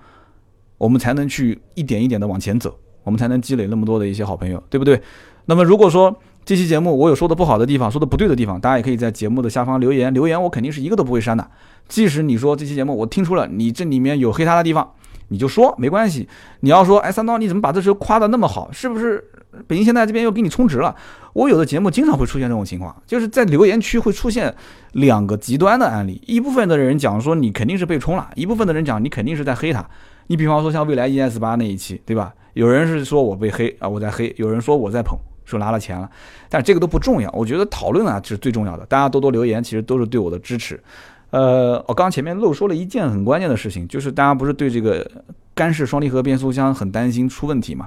[0.82, 5.00] 我们才能去一点一点的往前走，我们才能积累那么多的一些好朋友，对不对？
[5.46, 11.48] 那么如果说这期节目我有说的不好的地方，说的不对的地方，大家也可以在节目的下方留言，留言我肯定是一个都不会删的。
[11.88, 14.92] 即使你说这期节目我听出了你这里面有黑他的地方。
[15.28, 16.28] 你就说没关系，
[16.60, 18.70] 你要说，哎，三刀你怎么把这车夸的那么好？
[18.70, 19.24] 是不是
[19.66, 20.94] 北京现在这边又给你充值了？
[21.32, 24.54] 我有的节目经常会出现这种情况，就是在留言区会出现
[24.92, 29.90] 两个极端的案例，一部分的人讲说你肯定是被充了，一部分的人讲你肯定是在黑他。
[30.28, 32.34] 你比方说像蔚来 ES 八那一期，对吧？
[32.54, 36.10] 有人是说我被黑啊，我在黑；有人说我在捧，说拿了钱了。
[36.50, 38.86] 但这个都不重要，我觉得讨论啊是最重要的。
[38.86, 40.82] 大家多多留言，其实都是对我的支持。
[41.30, 45.10] 呃，我刚前面漏说了一件很关键的事情，就是大家不是对这个
[45.54, 47.86] 干式双离合变速箱很担心出问题嘛？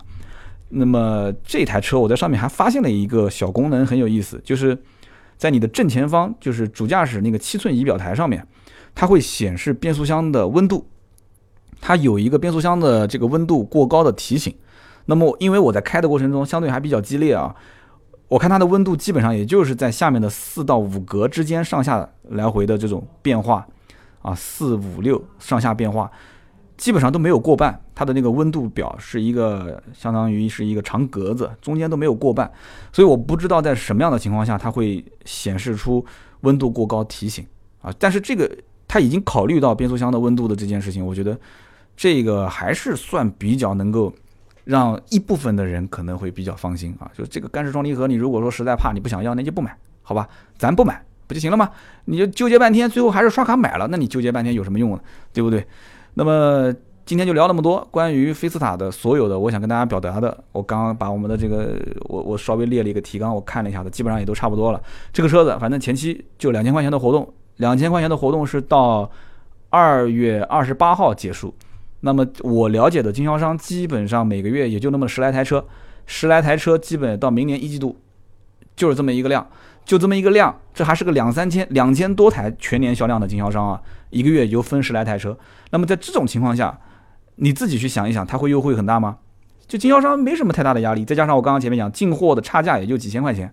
[0.71, 4.77] 那么这台车我在上面还发现了一个小功能，很有意思，就是
[5.37, 8.45] 在你的正前方，就是主驾驶那个七寸仪表台上面，
[8.95, 10.87] 它会显示变速箱的温度，
[11.87, 14.55] 它有一个变速箱的这个温度过高的提醒。
[15.05, 17.55] 那么因为我在开的过程中相对还比较激烈啊。
[18.29, 23.67] 我看它的温度基本上也就是在下面的四到五格之间上下来回的这种变化，
[24.23, 26.11] 啊，四五六上下变化，
[26.79, 27.79] 基本上都没有过半。
[27.95, 32.51] 它的那个温度表是一个相当于是一个长格子，中间都没有过半，
[32.95, 36.05] 所以我不知道在什么样的情况下它会显示出
[36.41, 37.47] 温度过高提醒
[37.83, 37.93] 啊。
[37.99, 38.51] 但是这个
[38.89, 41.39] 它已经考虑到变速箱的温度的这件事情，我觉得
[41.97, 44.13] 这个还是算比较能够。
[44.65, 50.27] 让一部分的人可能会比较放心啊，就这个干式双离合，你如果说实在怕你不想要，那就不买，好吧？
[50.57, 51.71] 咱不买不就行了吗？
[52.07, 55.01] 你就纠结半天，最后还是刷卡买了，那你纠结半天有什么用呢？
[55.35, 55.63] 对不对？
[56.15, 56.75] 那么
[57.05, 60.43] 今天就聊那么多关于菲斯塔的所有的我想跟大家表达的。
[60.53, 61.79] 我刚刚把我们的这个
[62.09, 64.83] 我我稍微列了一个提纲，我看了一下子，基本上也都差不多了。
[65.13, 69.11] 这个车子反正前期就两千块钱的活动，两千块钱的活动是到
[69.69, 71.55] 二月二十八号结束。
[72.05, 75.67] 那么我了解的经销商基本上每个月也就那么十来台车，
[76.05, 77.99] 十来台车基本到明年一季度
[78.77, 79.49] 就是这么一个量，
[79.87, 83.81] 就这么一个量，这还是个两三千两千多台全年销量的经销商啊，
[84.11, 85.35] 一个月也就分十来台车。
[85.71, 86.79] 那么在这种情况下，
[87.37, 89.17] 你自己去想一想，它会优惠很大吗？
[89.67, 93.51] 就经销商没什么太大的压力，再加上我刚刚前面讲进货的差价也就几千块钱，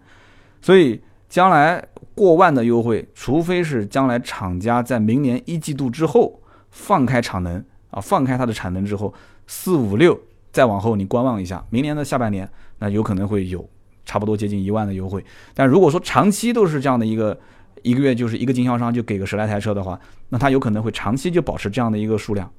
[0.61, 1.81] 所以将来
[2.13, 7.63] 过万的优惠，除非是将来厂家在明年一季度之后放开产能。
[7.91, 9.13] 啊，放开它的产能之后，
[9.45, 10.19] 四五六
[10.51, 13.69] 再往后你观望一下，明年的下半年那有可能会有
[14.05, 15.23] 差不多接近一万的优惠。
[15.53, 17.37] 但如果说长期都是这样的一个
[17.83, 22.51] 一个月就是一个经销商就给个十来台车的话，那它有可能会长期就保持这样的一个数量，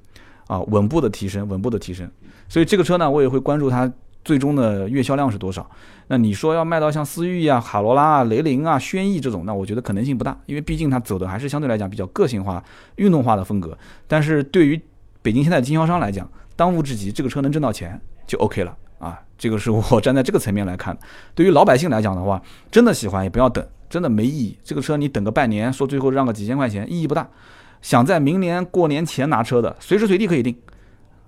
[0.46, 2.10] 啊，稳步的提升，稳步的提升。
[2.48, 3.90] 所以这个车呢，我也会关注它
[4.24, 5.68] 最终的月销量是多少。
[6.08, 12.62] 那你说要卖到像思域啊、卡罗拉啊、雷凌啊、轩逸这种，那我觉得可能性不大，因为毕竟它走的还是相对来讲比较个性化、
[12.96, 13.76] 运动化的风格。
[14.06, 14.80] 但是对于
[15.22, 19.18] 北京现在经销商来讲，当务之急，这个车能挣到钱就 OK 了啊！
[19.38, 20.96] 这个是我站在这个层面来看。
[21.34, 24.58] 对于老百姓来讲的话，真的喜欢也不要等，真的没意义。
[24.62, 27.28] 这个车你等个半年，说最后让个几千块钱，意义不大。
[27.80, 30.56] 想在明年过年前拿车的，随时随地可以订，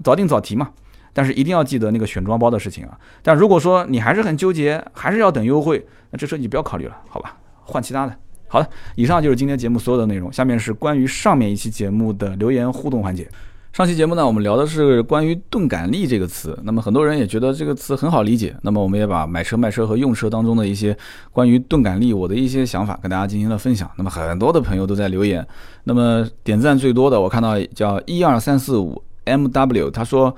[0.03, 0.71] 早订早提嘛。
[1.13, 2.99] 但是一定要记得那个选装包的事情啊。
[3.23, 7.37] 但如果说你还是很纠结，还是要等优惠，那这车你不要考虑了，好吧？
[7.63, 8.17] 换其他的。
[8.49, 10.33] 好的，以上就是今天节目所有的内容。
[10.33, 13.29] 下面是关于上面一期节目的留言互动环节。
[13.75, 16.57] 上期节目呢，我们聊的是关于钝感力这个词。
[16.63, 18.55] 那么很多人也觉得这个词很好理解。
[18.63, 20.97] 那么我们也把买车、卖车和用车当中的一些
[21.33, 23.91] 关于钝感力我的一些想法跟大家进行了分享。
[23.97, 25.45] 那么很多的朋友都在留言。
[25.83, 30.33] 那么点赞最多的，我看到叫一二三四五 M W，他说：“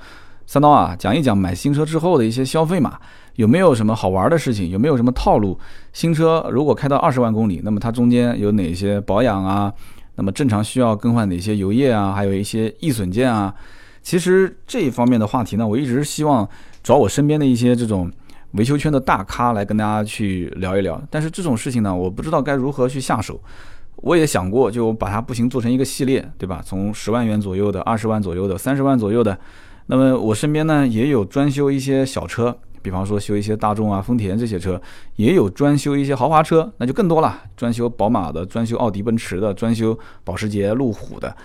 [0.47, 2.97] 三刀啊，讲一讲买新车之后的一些消费嘛，
[3.35, 4.67] 有没有什么好玩的事情？
[4.71, 5.55] 有没有什么套路？
[5.93, 9.71] 新车如果开到二十万公里，那么它中间有哪些保养啊？”
[10.17, 12.11] 那么正常需要更换哪些油液啊？
[12.11, 13.53] 还有一些易损件啊。
[14.01, 16.47] 其实这一方面的话题呢，我一直希望
[16.83, 18.11] 找我身边的一些这种
[18.51, 21.01] 维修圈的大咖来跟大家去聊一聊。
[21.09, 23.39] 但是这种事情呢，我不知道该如何去下手。
[23.97, 26.61] 我也想过，就把它不行做成一个系列，对吧？
[26.63, 29.37] 从十万元左右的、二十万左右的、三十万左右的。
[29.87, 32.57] 那么我身边呢也有专修一些小车。
[32.87, 34.81] 比方说修一些大众啊、丰田这些车，
[35.17, 37.43] 也有专修一些豪华车，那就更多了。
[37.57, 41.35] 专修宝马的、专修奥迪、奔驰的、专修保时捷、路虎的。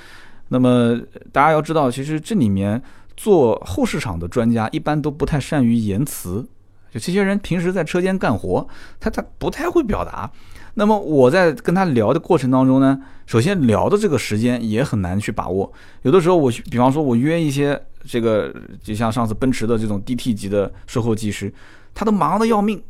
[0.51, 0.97] 那么
[1.33, 2.81] 大家要知道，其实这里面
[3.17, 6.47] 做后市场的专家一般都不太善于言辞，
[6.93, 8.65] 就这些人平时在车间干活，
[9.01, 10.31] 他他不太会表达。
[10.75, 15.71] 那么我在跟他聊的过程当中呢，首先聊的这个时间也很难去把握。
[16.03, 21.53] 有的时候我比方说我约一些这个，就像上次奔驰的这种 DT 级的售后技师，
[21.95, 22.83] 他都忙得要命，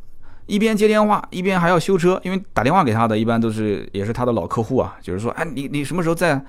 [0.46, 6.44] 一边接电话一边还要修车，因为打电话给他的一般都是也是他的老客户啊，就是说，哎，你你什么时候在？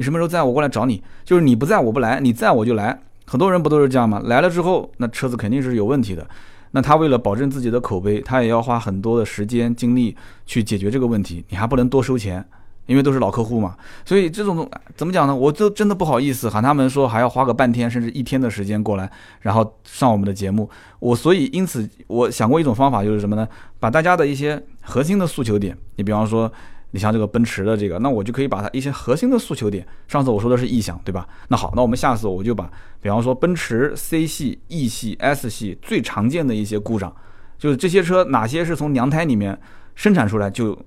[0.00, 1.02] 你什么时候在我过来找你？
[1.24, 2.96] 就是你不在我不来，你在我就来。
[3.26, 4.22] 很多人不都是这样吗？
[4.26, 6.24] 来了之后，那车子肯定是有问题的。
[6.72, 10.16] 那他为了保证自己的口碑，他也要花很多的时间精力
[10.46, 11.44] 去解决这个问题。
[11.48, 12.44] 你还不能多收钱，
[12.86, 13.76] 因为都是老客户嘛。
[14.04, 15.34] 所以这种怎么讲呢？
[15.34, 19.10] 我就真的不好意思喊他们说还要花个半天甚至一天的时间过来，
[19.40, 20.68] 然后上我们的节目。
[20.98, 23.48] 我所以因此我想过一种方法，就是什么呢？
[23.80, 26.50] 把大家的一些核心的诉求点，你比方说。
[26.92, 29.86] 你像这个奔驰的这个，那我就可以把它一些核心的诉求点。
[30.06, 31.28] 上次我说的是异响，对吧？
[31.48, 32.70] 那好，那我们下次我就把，
[33.00, 37.14] 比方说奔驰 C 系、E 系、S 系最常见的一些故障，
[37.58, 39.58] 就是这些车哪些是从娘胎里面
[39.94, 40.78] 生产出来就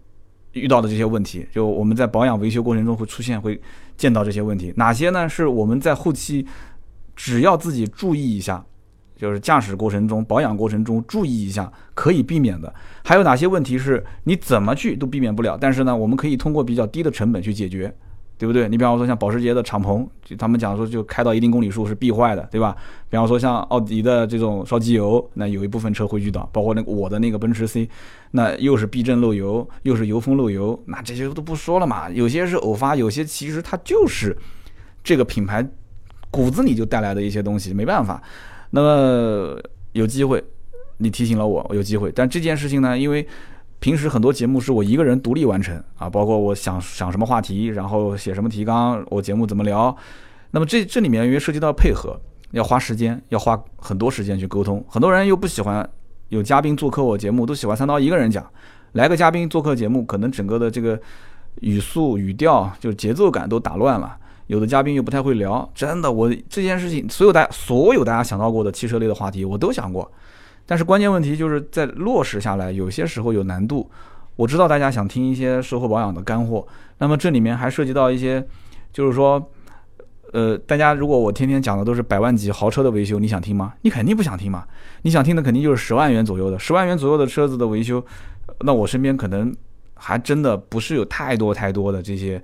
[0.53, 3.61] 遇到的这些问题，就我们在保养维修过程中会出现会
[3.95, 5.29] 见到这些问题，哪些呢？
[5.29, 6.45] 是我们在后期
[7.15, 8.65] 只要自己注意一下。
[9.21, 15.55] 就是驾驶过程中、保养过程中注意一下可以避免的，还有哪些问题是你怎么去都避免不了？
[15.61, 17.93] 但是呢，我们可以通过比较低的成本去解决，
[18.39, 18.67] 对不对？
[18.67, 22.75] 你比方说像保时捷的敞篷，就他们讲说就开到一定公里数是必坏的，对吧？
[23.11, 27.87] 比方说像奥迪的这种烧机油，那有一部分车会遇到，包括那个我的那个奔驰 C，
[28.31, 32.09] 那又是避震漏油，又是油封漏油，那这些都不说了嘛。
[32.09, 34.35] 有些是偶发，有些其实它就是
[35.03, 35.63] 这个品牌
[36.31, 38.19] 骨子里就带来的一些东西，没办法。
[38.71, 39.57] 那么
[39.93, 40.43] 有机会，
[40.97, 42.11] 你提醒了我，我有机会。
[42.13, 43.25] 但这件事情呢，因为
[43.79, 49.95] 平时很多节目是我一个人独立完成啊，包括我想想什么话题，然后写什么提纲，我节目怎么聊。
[50.51, 52.19] 那么这这里面因为涉及到配合，
[52.51, 54.83] 要花时间，要花很多时间去沟通。
[54.87, 55.89] 很多人又不喜欢
[56.29, 58.45] 有嘉宾做客我节目，都喜欢三刀一个人讲。
[58.93, 60.99] 来个嘉宾做客节目，可能整个的这个
[61.61, 64.17] 语速、语调，就节奏感都打乱了。
[64.47, 65.69] 有的嘉宾又不太会聊。
[65.73, 70.11] 真的，我这件事情，所有大家所有大家想到过的汽车类的话题，我都想过。
[70.65, 73.89] 但是关键问题就是在落实下来，有些时候有难度。
[74.37, 76.65] 我知道大家想听一些售后保养的干货，
[76.99, 78.43] 那么这里面还涉及到一些，
[78.93, 79.51] 就是说，
[80.31, 83.73] 呃，大家如果我天天讲的都是百万级豪车的维修，你想听吗？
[83.81, 84.65] 你肯定不想听嘛。
[85.01, 88.03] 你想听的肯定就是十万元左右的，十万元左右的车子的维修，
[88.61, 89.53] 那我身边可能
[89.95, 92.41] 还真的不是有太多太多的这些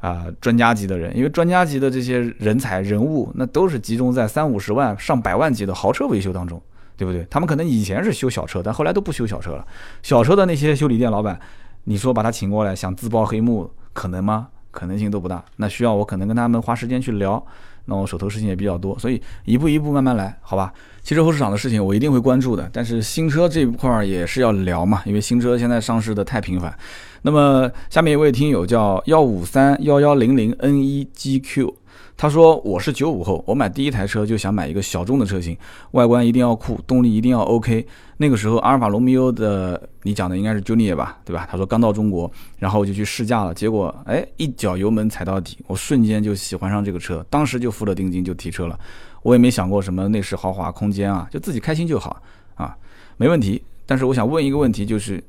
[0.00, 6.60] 啊专家级的人，因为专家级的这些人才人物，那都是集中在三五十万上百万级的豪车维修当中。
[6.96, 7.26] 对不对？
[7.30, 9.66] 他们可能以前是修小车，但后来都不修小车了。
[10.02, 11.40] 小车的那些修理店老板，
[11.84, 14.48] 你说把他请过来，想自曝黑幕，可能吗？
[14.70, 15.42] 可能性都不大。
[15.56, 17.42] 那需要我可能跟他们花时间去聊。
[17.86, 20.70] 那我手头事情也比较多，所以一步一步慢慢来，好吧？
[21.02, 22.68] 汽车后市场的事情我一定会关注的。
[22.70, 26.76] 但是新车这一块儿也是要聊嘛，因为新车现在上市的太频繁。
[27.22, 31.74] 那么下面一位听友叫幺五三幺幺零零 N 一 GQ。
[32.16, 35.56] 他说：“我是九五后，我买第一台车就想买一个小众的车型，
[35.92, 37.86] 外观一定要酷，动力一定要 OK。
[38.18, 41.48] 那个时候阿尔法罗密欧的，你讲的应该是 Junior 吧，对吧？
[41.50, 48.78] 他说刚到中国，然后我就去试驾了，结果哎，一脚油门踩到底，我瞬间就喜欢上这个车，当时就付了定金就提车了。
[49.22, 52.22] 我也没想过什么内饰豪华空间啊，就自己开心就好
[52.54, 52.76] 啊，
[53.16, 53.62] 没问题。
[53.86, 55.24] 但是我想问一个问题，就是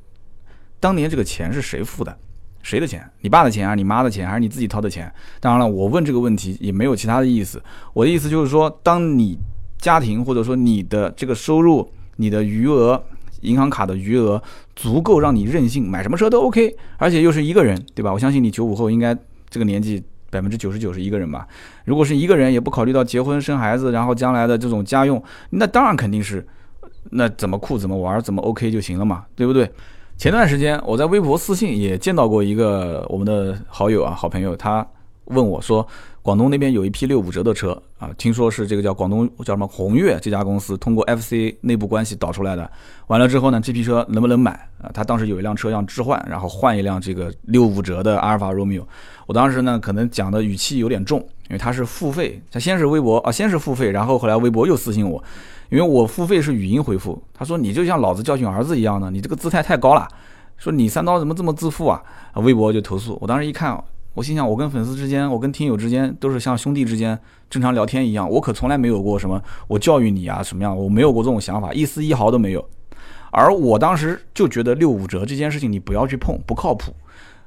[0.81, 2.17] 当年这个钱是谁付的？”
[2.63, 3.03] 谁的钱？
[3.21, 5.11] 你爸的钱还是你妈的钱，还是你自己掏的钱？
[5.39, 7.59] 当然了，我问这个问题也没有其他的意思。
[7.91, 9.35] 我的意思就是说，当你
[9.79, 13.03] 家庭或者说你的这个收入、你的余额、
[13.41, 14.39] 银行卡的余额
[14.75, 18.13] 足够让你任性，买什么车都 OK，而且又是一个人，对吧？
[18.13, 19.17] 我相信你九五后应该
[19.49, 21.47] 这个年纪百分之九十九是一个人吧。
[21.85, 26.45] 如果是一个人，也不考虑到结婚生孩子，然后将来的这种家用，那当然肯定是，
[27.09, 29.67] 那怎么酷怎么玩怎么 OK 就行了嘛，对不对？
[30.21, 34.85] 前段时间我在微博私信也见到过一个我们的好友啊，好朋友，他
[35.25, 35.87] 问我说，
[36.21, 42.69] 广东那边有一批六五折的车啊，听说是这个叫广东叫什么宏越这家公司通过 FC 内部关系导出来的。
[43.07, 44.91] 完了之后呢，这批车能不能买啊？
[44.93, 48.87] 他当时有一辆车要置换，然后换一辆这个六五折的阿尔法罗密欧。
[49.25, 51.17] 我当时呢可能讲的语气有点重，
[51.49, 55.23] 因为他是付费，他先是微博啊，先是付费，然后后来微博又私信我。
[55.71, 60.05] 因为我付费是语音回复，他说你就像老子教训儿子一样的，你这个姿态太高了。
[60.57, 62.03] 说你三刀怎么这么自负啊？
[62.35, 63.17] 微博就投诉。
[63.21, 63.81] 我当时一看，
[64.13, 67.17] 我心想，我跟粉丝之间，我跟听友之间都是像兄弟之间
[67.49, 72.69] 正常聊天一样，我可从来没有过什么我教育你啊什么样，我没有过这种想法，一丝一毫都没有。
[73.31, 76.93] 而我当时就觉得六五折这件事情你不要去碰，不靠谱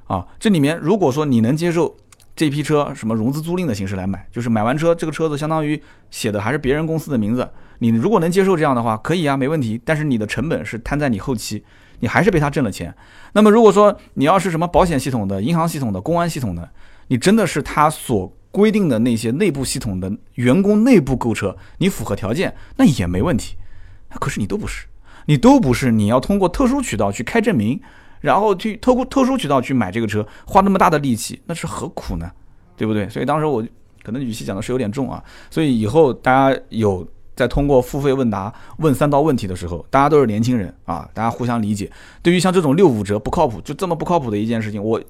[0.07, 0.25] 啊。
[0.39, 1.95] 这里面如果说你能接受。
[2.37, 7.49] 这批车什么融资租赁的形式来买，就是买完车这个车子相当于写的还是别人公司的名字。
[7.79, 9.79] 你如果能接受这样的话，可以啊，没问题。
[9.83, 11.63] 但是你的成本是摊在你后期，
[11.99, 12.93] 你还是被他挣了钱。
[13.33, 16.69] 那么如果说你要是什么保险系统的、银行系统的、公安系统的，
[17.07, 23.55] 你真的是他所规定的那些内部系统的员工内部购车，你符合条件，那也没问题。
[24.19, 24.87] 可是你都不是，
[25.25, 27.81] 你都不是，你要通过特殊渠道去开证明。
[28.21, 32.31] 然后去透过特殊渠道去买这个车，花那么大的力气，那是何苦呢？
[32.75, 33.07] 对不对？
[33.07, 33.63] 所以当时我
[34.01, 35.23] 可能语气讲的是有点重啊。
[35.51, 41.91] 所以以后大家有在通过付费问答问三道问题的时候，大家都是年轻人啊，大家互相理解。
[42.21, 45.01] 对于像这种六五折不靠谱，就这么不靠谱的一件事情，我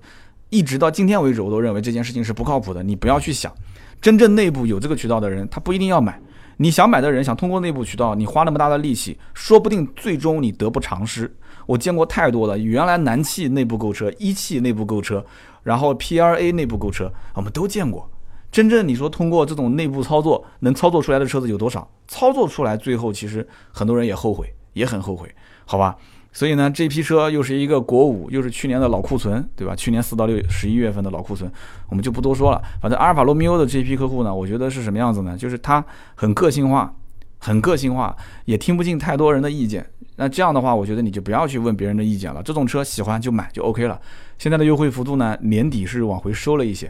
[0.49, 2.81] 一直到今天为止，我都认为这件事情是不靠谱的。
[2.81, 3.53] 你不要去想，
[4.01, 6.19] 真正内部有这个渠道的人，他不一定要买。
[6.57, 11.29] 你想买的人想通过内部渠道，你花那么大的力气，说不定最终你得不偿失。
[11.65, 15.25] 我见过太多了，原来南汽内部购车、一汽内部购车，
[15.63, 18.09] 然后 PRA 内部购车，我们都见过。
[18.55, 21.85] 真正你说通过这种内部操作能操作出来的车子有多少？
[22.07, 25.29] 操作出来最后其实很多人也后悔，也很后悔，
[25.65, 25.93] 好吧？
[26.31, 29.75] 所以呢，这批车又是一个国五，又是去年的老库存，对吧？
[29.75, 31.51] 去年四到六十一月份的老库存，
[31.89, 32.61] 我们就不多说了。
[32.81, 35.35] 反正阿尔法罗密欧的这批客户呢，我觉得是什么样子呢？
[35.35, 35.83] 就是它
[36.15, 36.93] 很个性化，
[37.39, 39.85] 很个性化，也听不进太多人的意见。
[40.15, 42.41] 那这样的话，我觉得你就不要去问别人的意见了。
[42.41, 43.99] 这种车喜欢就买就 OK 了。
[44.37, 46.89] 现在的优惠幅度呢，年底是往回收了一些，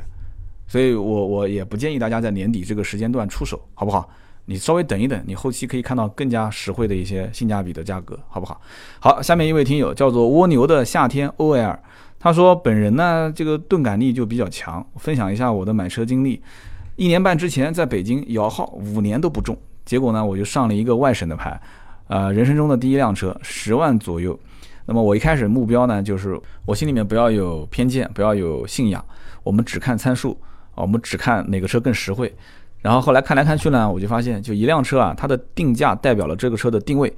[0.68, 4.10] 所以我我也不建议大家在年底这个时间段出手，好不好？
[4.46, 8.62] 你稍微等一等，你后期可以看到更加实惠的一些性价比的价格，好不好？
[9.00, 11.76] 好，下面一位听友叫做蜗牛的夏天 OL，
[12.20, 16.42] 他说本人呢这个钝感力就比较强，分享一下我的买车经历。
[16.96, 21.60] 一年半之前在北京摇号，五年都不中，结果呢我就上了一个外省的牌。
[22.08, 24.40] 呃，人生中的第一辆车，十万左右。
[24.86, 29.04] 那么我一开始目标呢，就是我心里面不要有偏见，不要有信仰，
[29.42, 30.40] 我们只看参数，
[30.76, 32.34] 我们只看哪个车更实惠。
[32.82, 37.12] 然后后来看来看去呢，我就发现，就一辆车啊，它的定价代表了这个车的定位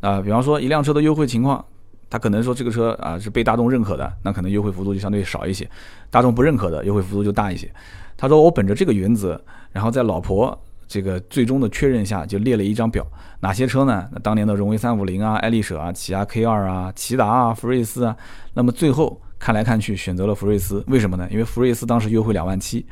[0.00, 0.20] 啊。
[0.20, 1.64] 比方说一辆车的优惠情况，
[2.08, 5.66] 他可能说这个车啊是被大众认可的，那可能优惠幅度就相对少一些；
[6.10, 7.68] 大众不认可的，优惠幅度就大一些。
[8.16, 9.40] 他说我本着这个原则，
[9.72, 13.04] 然后在老婆这个最终的确认下，就列了一张表，
[13.40, 14.08] 哪些车呢？
[14.12, 18.16] 那当年的荣威三五零啊、爱丽舍啊、起亚 K 二啊、骐达啊、福睿斯啊，
[18.54, 21.26] 那么最后看来看去选择了福睿斯，为什么呢？
[21.32, 22.86] 因为福睿斯当时优惠两万七，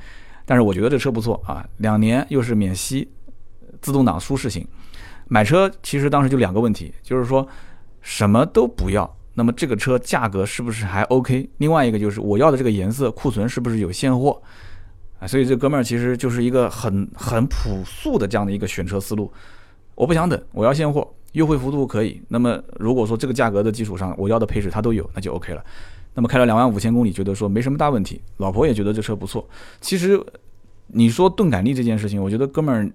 [0.47, 3.07] 但是我觉得这车不错啊，两年又是免息，
[3.83, 4.67] 自动挡舒适型。
[5.29, 7.47] 买车其实当时就两个问题，就是说
[8.01, 11.49] 什么都不要，那么这个车价格是不是还 OK？
[11.59, 14.41] 另外一个就是我要的这个颜色库存是不是有现货？
[15.21, 19.31] 啊，所以这哥们儿其实就是一个很很朴素的这样的一个选车思路。
[19.95, 22.23] 我不想等，我要现货，优惠幅度可以。
[22.29, 25.63] 那么如果说这个价格的基础上，我要的配置它都有，那就 OK 了。
[26.15, 29.49] 那么开了两万五千公里，觉得说没什么大问题，老婆也觉得这车不错。
[29.81, 30.21] 其实
[30.87, 32.91] 你说钝感力这件事情，我觉得哥们儿。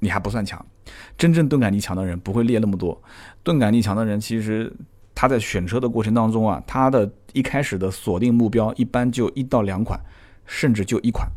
[0.00, 0.64] 你还不算强，
[1.16, 3.02] 真正钝感力强的人不会列那么多。
[3.42, 4.72] 钝感力强的人，其实
[5.12, 9.98] 他在选车的过程当中啊，他的一开始的锁定目标一般就一到两款，
[10.46, 11.28] 甚至就一款，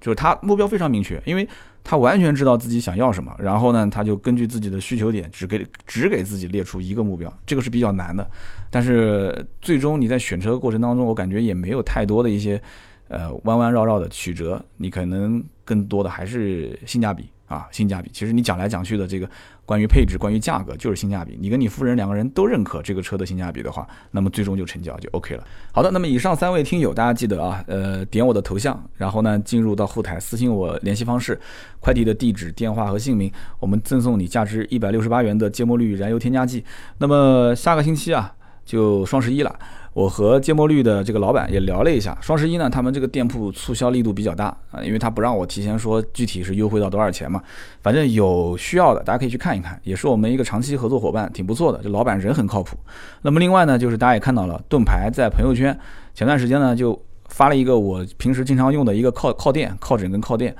[0.00, 1.46] 就是他目标非常明确，因为
[1.84, 3.34] 他完全知道自己想要什么。
[3.38, 8.28] 然后呢，他就根据自己的需求点，只给只给自己列出一个目标，这个是比较难的。
[8.70, 12.60] 但是最终你在选车过程当中，我感觉也没有太多的一些
[13.08, 17.28] 呃弯弯绕绕的曲折，你可能更多的还是性价比。
[17.48, 19.28] 啊，性价比，其实你讲来讲去的这个
[19.64, 21.38] 关于配置、关于价格，就是性价比。
[21.40, 25.44] 你跟你夫人两个人都认可这个车的性价比的话，那么最终就成交就 OK 了。
[25.72, 31.40] 好的，那么以上三位听友，大家记得啊，呃，点我的头像，然后呢进入到后台私信我联系方式、
[31.80, 36.64] 快递的地址、电话和姓名，我们赠送你价值一百六十八元的芥末绿燃油添加剂。
[36.98, 38.34] 那么下个星期啊，
[38.64, 39.58] 就双十一了。
[39.94, 47.42] 我和芥末绿的这个老板也聊了一下，双十一呢，他们这个店铺促销力度比较大啊，因为他不让我提前说具体是优惠到多少钱嘛，
[47.82, 52.78] 反正有需要的大家可以去看一看，也是我们一个长期合作伙伴，挺不错的，这老板人很靠谱。
[53.20, 55.78] 那么另外呢，就是大家也看到了，盾牌在朋友圈
[56.14, 60.56] 前段时间呢就发了一个我平时经常用的一个靠靠垫、靠枕跟靠垫，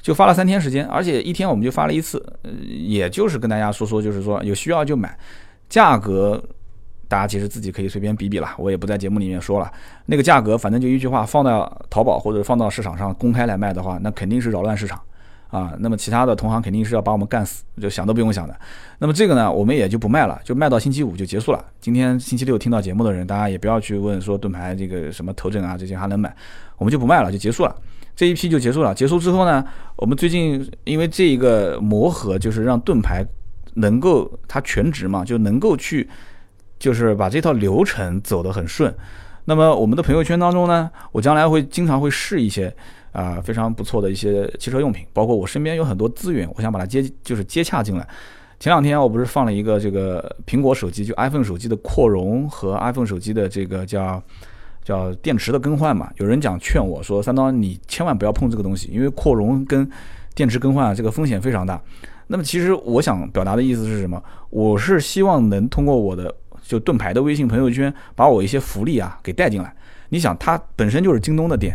[0.00, 5.16] 就发了三天时间，而且一天我们就发了一次，呃，也就是跟大家说说，就是说有需要就买，
[5.68, 6.42] 价格。
[7.12, 9.70] 大家其实自己可以随便比比了，我也不在节目里面说了。
[10.06, 14.98] 那个价格，反正就一句话，放到淘宝或者放到市场上公开来卖的话，那肯定是扰乱市场
[15.50, 15.74] 啊。
[15.80, 18.58] 那么其他的同行肯定是要把我们干死，就想都不用想的。
[18.98, 21.62] 那么这个呢，我们也就不卖了，就卖到星期五就结束了。
[21.82, 26.34] 今天星期六听到节目的人，大家也不要去问说盾牌这个什么头枕啊这些还能买，
[26.78, 27.76] 我们就不卖了，就结束了。
[28.16, 28.94] 这一批就结束了。
[28.94, 29.62] 结束之后呢，
[29.96, 33.22] 我们最近因为这一个磨合，就是让盾牌
[33.74, 36.08] 能够它全职嘛，就能够去。
[36.82, 38.92] 就是把这套流程走得很顺，
[39.44, 42.74] 那么我们的朋友圈当中呢，我将来会经常会试一些
[43.12, 48.04] 啊非常不错的一些汽车用品，包括我身边有很多资源，我想把它接就是接洽进来。
[48.58, 54.20] 前两天我不是放了一个这个苹果手机，就 iPhone 手机的扩容和 iPhone 手机的这个叫
[54.82, 56.10] 叫电池的更换嘛？
[56.16, 59.88] 有人讲劝我说，三刀你千万不要碰这个东西，因为扩容跟
[60.34, 61.80] 电池更换这个风险非常大。
[62.26, 64.20] 那么其实我想表达的意思是什么？
[64.50, 66.34] 我是希望能通过我的。
[66.62, 69.74] 就盾牌的微信朋友圈，把我一些福利啊给带进来。
[70.08, 71.74] 你想，它本身就是京东的店，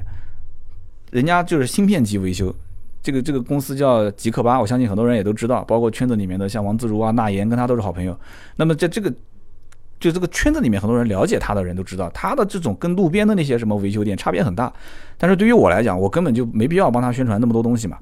[1.12, 2.54] 人家就是芯片级维修，
[3.02, 8.16] 这个这个公司叫极客吧，我相信很多人也都知道，包括圈子里面的像王自如啊、那言，跟他都是好朋友。
[8.56, 9.12] 那么在这个
[10.00, 14.72] 就这个圈子里面，很多人了解他的人都知道，他的这种跟路边的那些什么维修店差别很大。
[15.18, 17.98] 但是对于我来讲，我根本就没必要帮他宣传那么多东西嘛，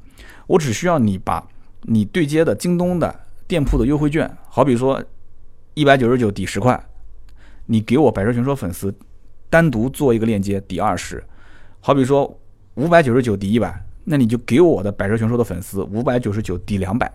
[0.48, 1.42] 我只需要你把
[1.84, 3.14] 你对接的京东的
[3.48, 5.02] 店铺的优惠券，好比说。
[5.76, 6.82] 一百九十九抵十块，
[7.66, 8.96] 你给我百车全说粉丝
[9.50, 11.22] 单独做一个链接抵二十，
[11.82, 12.40] 好比说
[12.76, 17.12] 五百九十九抵一百，那你就给我的百车全说的粉丝五百九十九抵两百，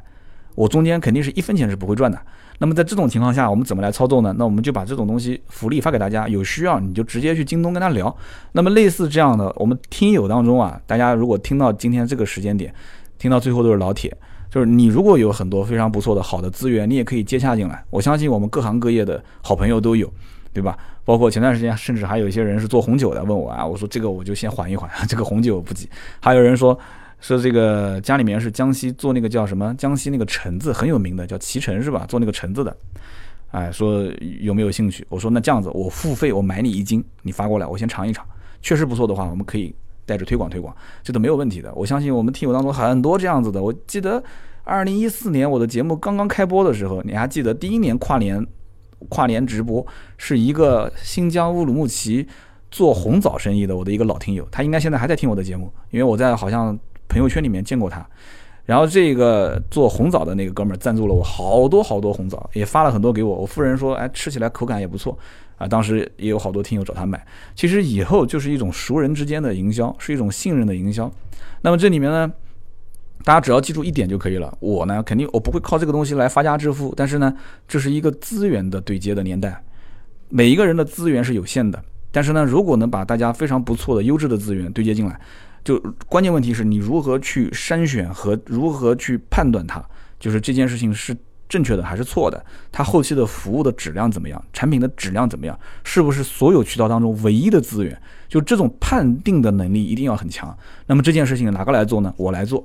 [0.55, 2.21] 我中间肯定是一分钱是不会赚的。
[2.59, 4.35] 那么在这种情况下，我们怎么来操作呢？
[4.37, 8.15] 那我们就把这种东西福利发给大家，有需要你就直接去京东跟他聊。
[8.53, 12.75] 那么类似这样的，我们听友当中啊，大家如果听到今天这个时间点，
[13.17, 14.15] 听到最后都是老铁。
[14.51, 17.85] 就是你如果有很多非常不错的好的资源，你也可以接洽进来。
[17.89, 20.13] 我相信我们各行各业的好朋友都有，
[20.53, 20.77] 对吧？
[21.05, 25.89] 包括前段时间，甚至还有一些人是做红酒的，问我啊，我说这个我就先缓一缓， 这个红酒不急。
[26.21, 26.77] 还有人说
[27.21, 32.05] 说这个家里面是江西做那个叫什么江西那个橙子很有名的，叫脐橙是吧？
[32.09, 32.77] 做那个橙子的，
[33.53, 34.05] 哎，说
[34.41, 35.07] 有没有兴趣？
[35.09, 38.27] 我说那这样子，我付费我买你一斤，你发过来，我先尝一尝，
[38.61, 39.75] 确实不错的话，我们可以。
[40.11, 41.73] 带着推广推广，这都没有问题的。
[41.77, 43.63] 我相信我们听友当中很多这样子的。
[43.63, 44.21] 我记得
[44.65, 48.45] 二零一四年我的节目刚刚开播的时候，你还记得第一年跨年
[49.09, 49.87] 跨年直播
[50.17, 52.27] 是一个新疆乌鲁木齐
[52.73, 56.77] 做红枣生意的我的一个老听友，他应该现在还在听我的节目，因为我在好像
[57.09, 58.05] 朋友圈里面见过他。
[58.71, 63.35] 然后这个做红枣的那个哥们儿赞助了我好多好多红枣，也发了很多给我。
[63.35, 65.19] 我夫人说，哎，吃起来口感也不错
[65.57, 65.67] 啊。
[65.67, 67.27] 当时也有好多听友找他买。
[67.57, 71.11] 其实以后就是一种熟人之间的营销，是一种信任的营销。
[71.63, 72.33] 那么这里面呢，
[73.25, 74.57] 大家只要记住一点就可以了。
[74.61, 77.35] 我呢，肯定我不会靠这个东西来发家致富，但是呢，
[77.67, 79.61] 这是一个资源的对接的年代，
[80.29, 81.83] 每一个人的资源是有限的。
[82.13, 85.21] 但是呢，如果能把大家非常不错的优质的资源对接进来，
[85.65, 89.85] 就关键问题是你如何去筛选和如何去判断它，
[90.19, 91.17] 就是这件事情是
[91.49, 98.01] 正确的还是错的，它后期的服务的质量怎么样，产品的质量怎么样，是不是所有渠道当中唯一的资源？
[98.29, 100.57] 就这种判定的能力一定要很强。
[100.87, 102.15] 那么这件事情哪个来做呢？
[102.17, 102.65] 我来做，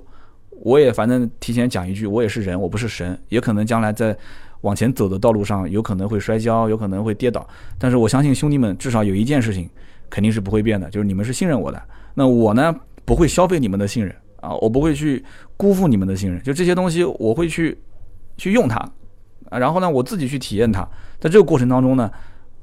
[0.51, 4.15] 我也反正提前讲一句，我也是人，我不是神，也可能将来在
[4.61, 7.47] 往前走的道路上有可能会摔跤，有可能会跌倒，
[7.79, 9.67] 但是我相信兄弟们至少有一件事情
[10.09, 11.81] 肯定是不会变的，就是你们是信任我的。
[12.15, 15.23] 那我呢不会消费你们的信任啊，我不会去
[15.55, 16.41] 辜负你们的信任。
[16.41, 17.77] 就这些东西，我会去
[18.37, 18.77] 去用它
[19.49, 20.81] 啊，然后呢，我自己去体验它。
[21.19, 22.09] 在这个过程当中呢，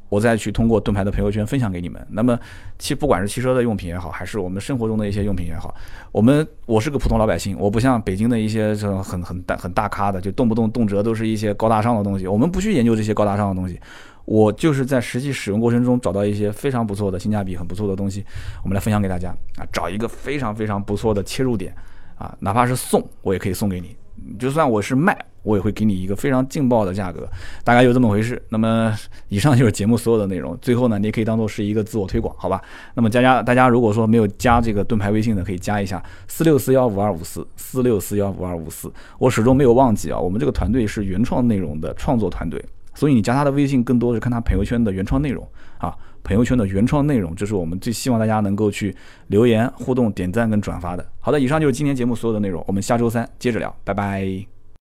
[0.09, 2.05] 我再去通过盾牌的朋友圈分享给你们。
[2.11, 2.38] 那么，
[2.78, 5.74] 汽不管是汽车的用品也好，还是我们生活中的一些用品也好，
[6.12, 12.26] 我们我是个普通老百姓，我不像北京的一些这种很很大很大咖的，就动不动动辄都是一些高大上的东西。
[12.26, 13.80] 我们不去研究这些高大上的东西。
[14.24, 18.24] 我就是在实际使用过程中找到一些非常不错的性价比很不错的东西，
[18.62, 21.74] 我们来分享给大家啊，找一个非常非常不错的切入点
[22.16, 23.96] 啊，哪怕是送我也可以送给你，
[24.38, 27.28] 就算我是卖，我也会给你一个非常劲爆的价格，
[27.64, 28.40] 大概就这么回事。
[28.48, 28.96] 那么
[29.28, 32.62] 以上就是节目所有的内容，最后呢，你也可以当做是一个自我推广，好吧？
[32.94, 42.64] 那么佳佳大家如果说没有加这个盾牌微信的，可以加一下四六四幺五二五四四六四幺五二五四，我始终没有忘记啊，我们这个团队是原创内容的创作团队。
[42.95, 45.47] 所以你加他的微信，更多是看他朋友圈的原创内容
[45.78, 48.95] 啊，朋友圈的原创内容，这是我们最希望大家能够去
[49.28, 51.07] 留言互动、点赞跟转发的。
[51.20, 54.51] 好的，以上就是今天节目所有的内容，我们下周三接着聊，拜拜。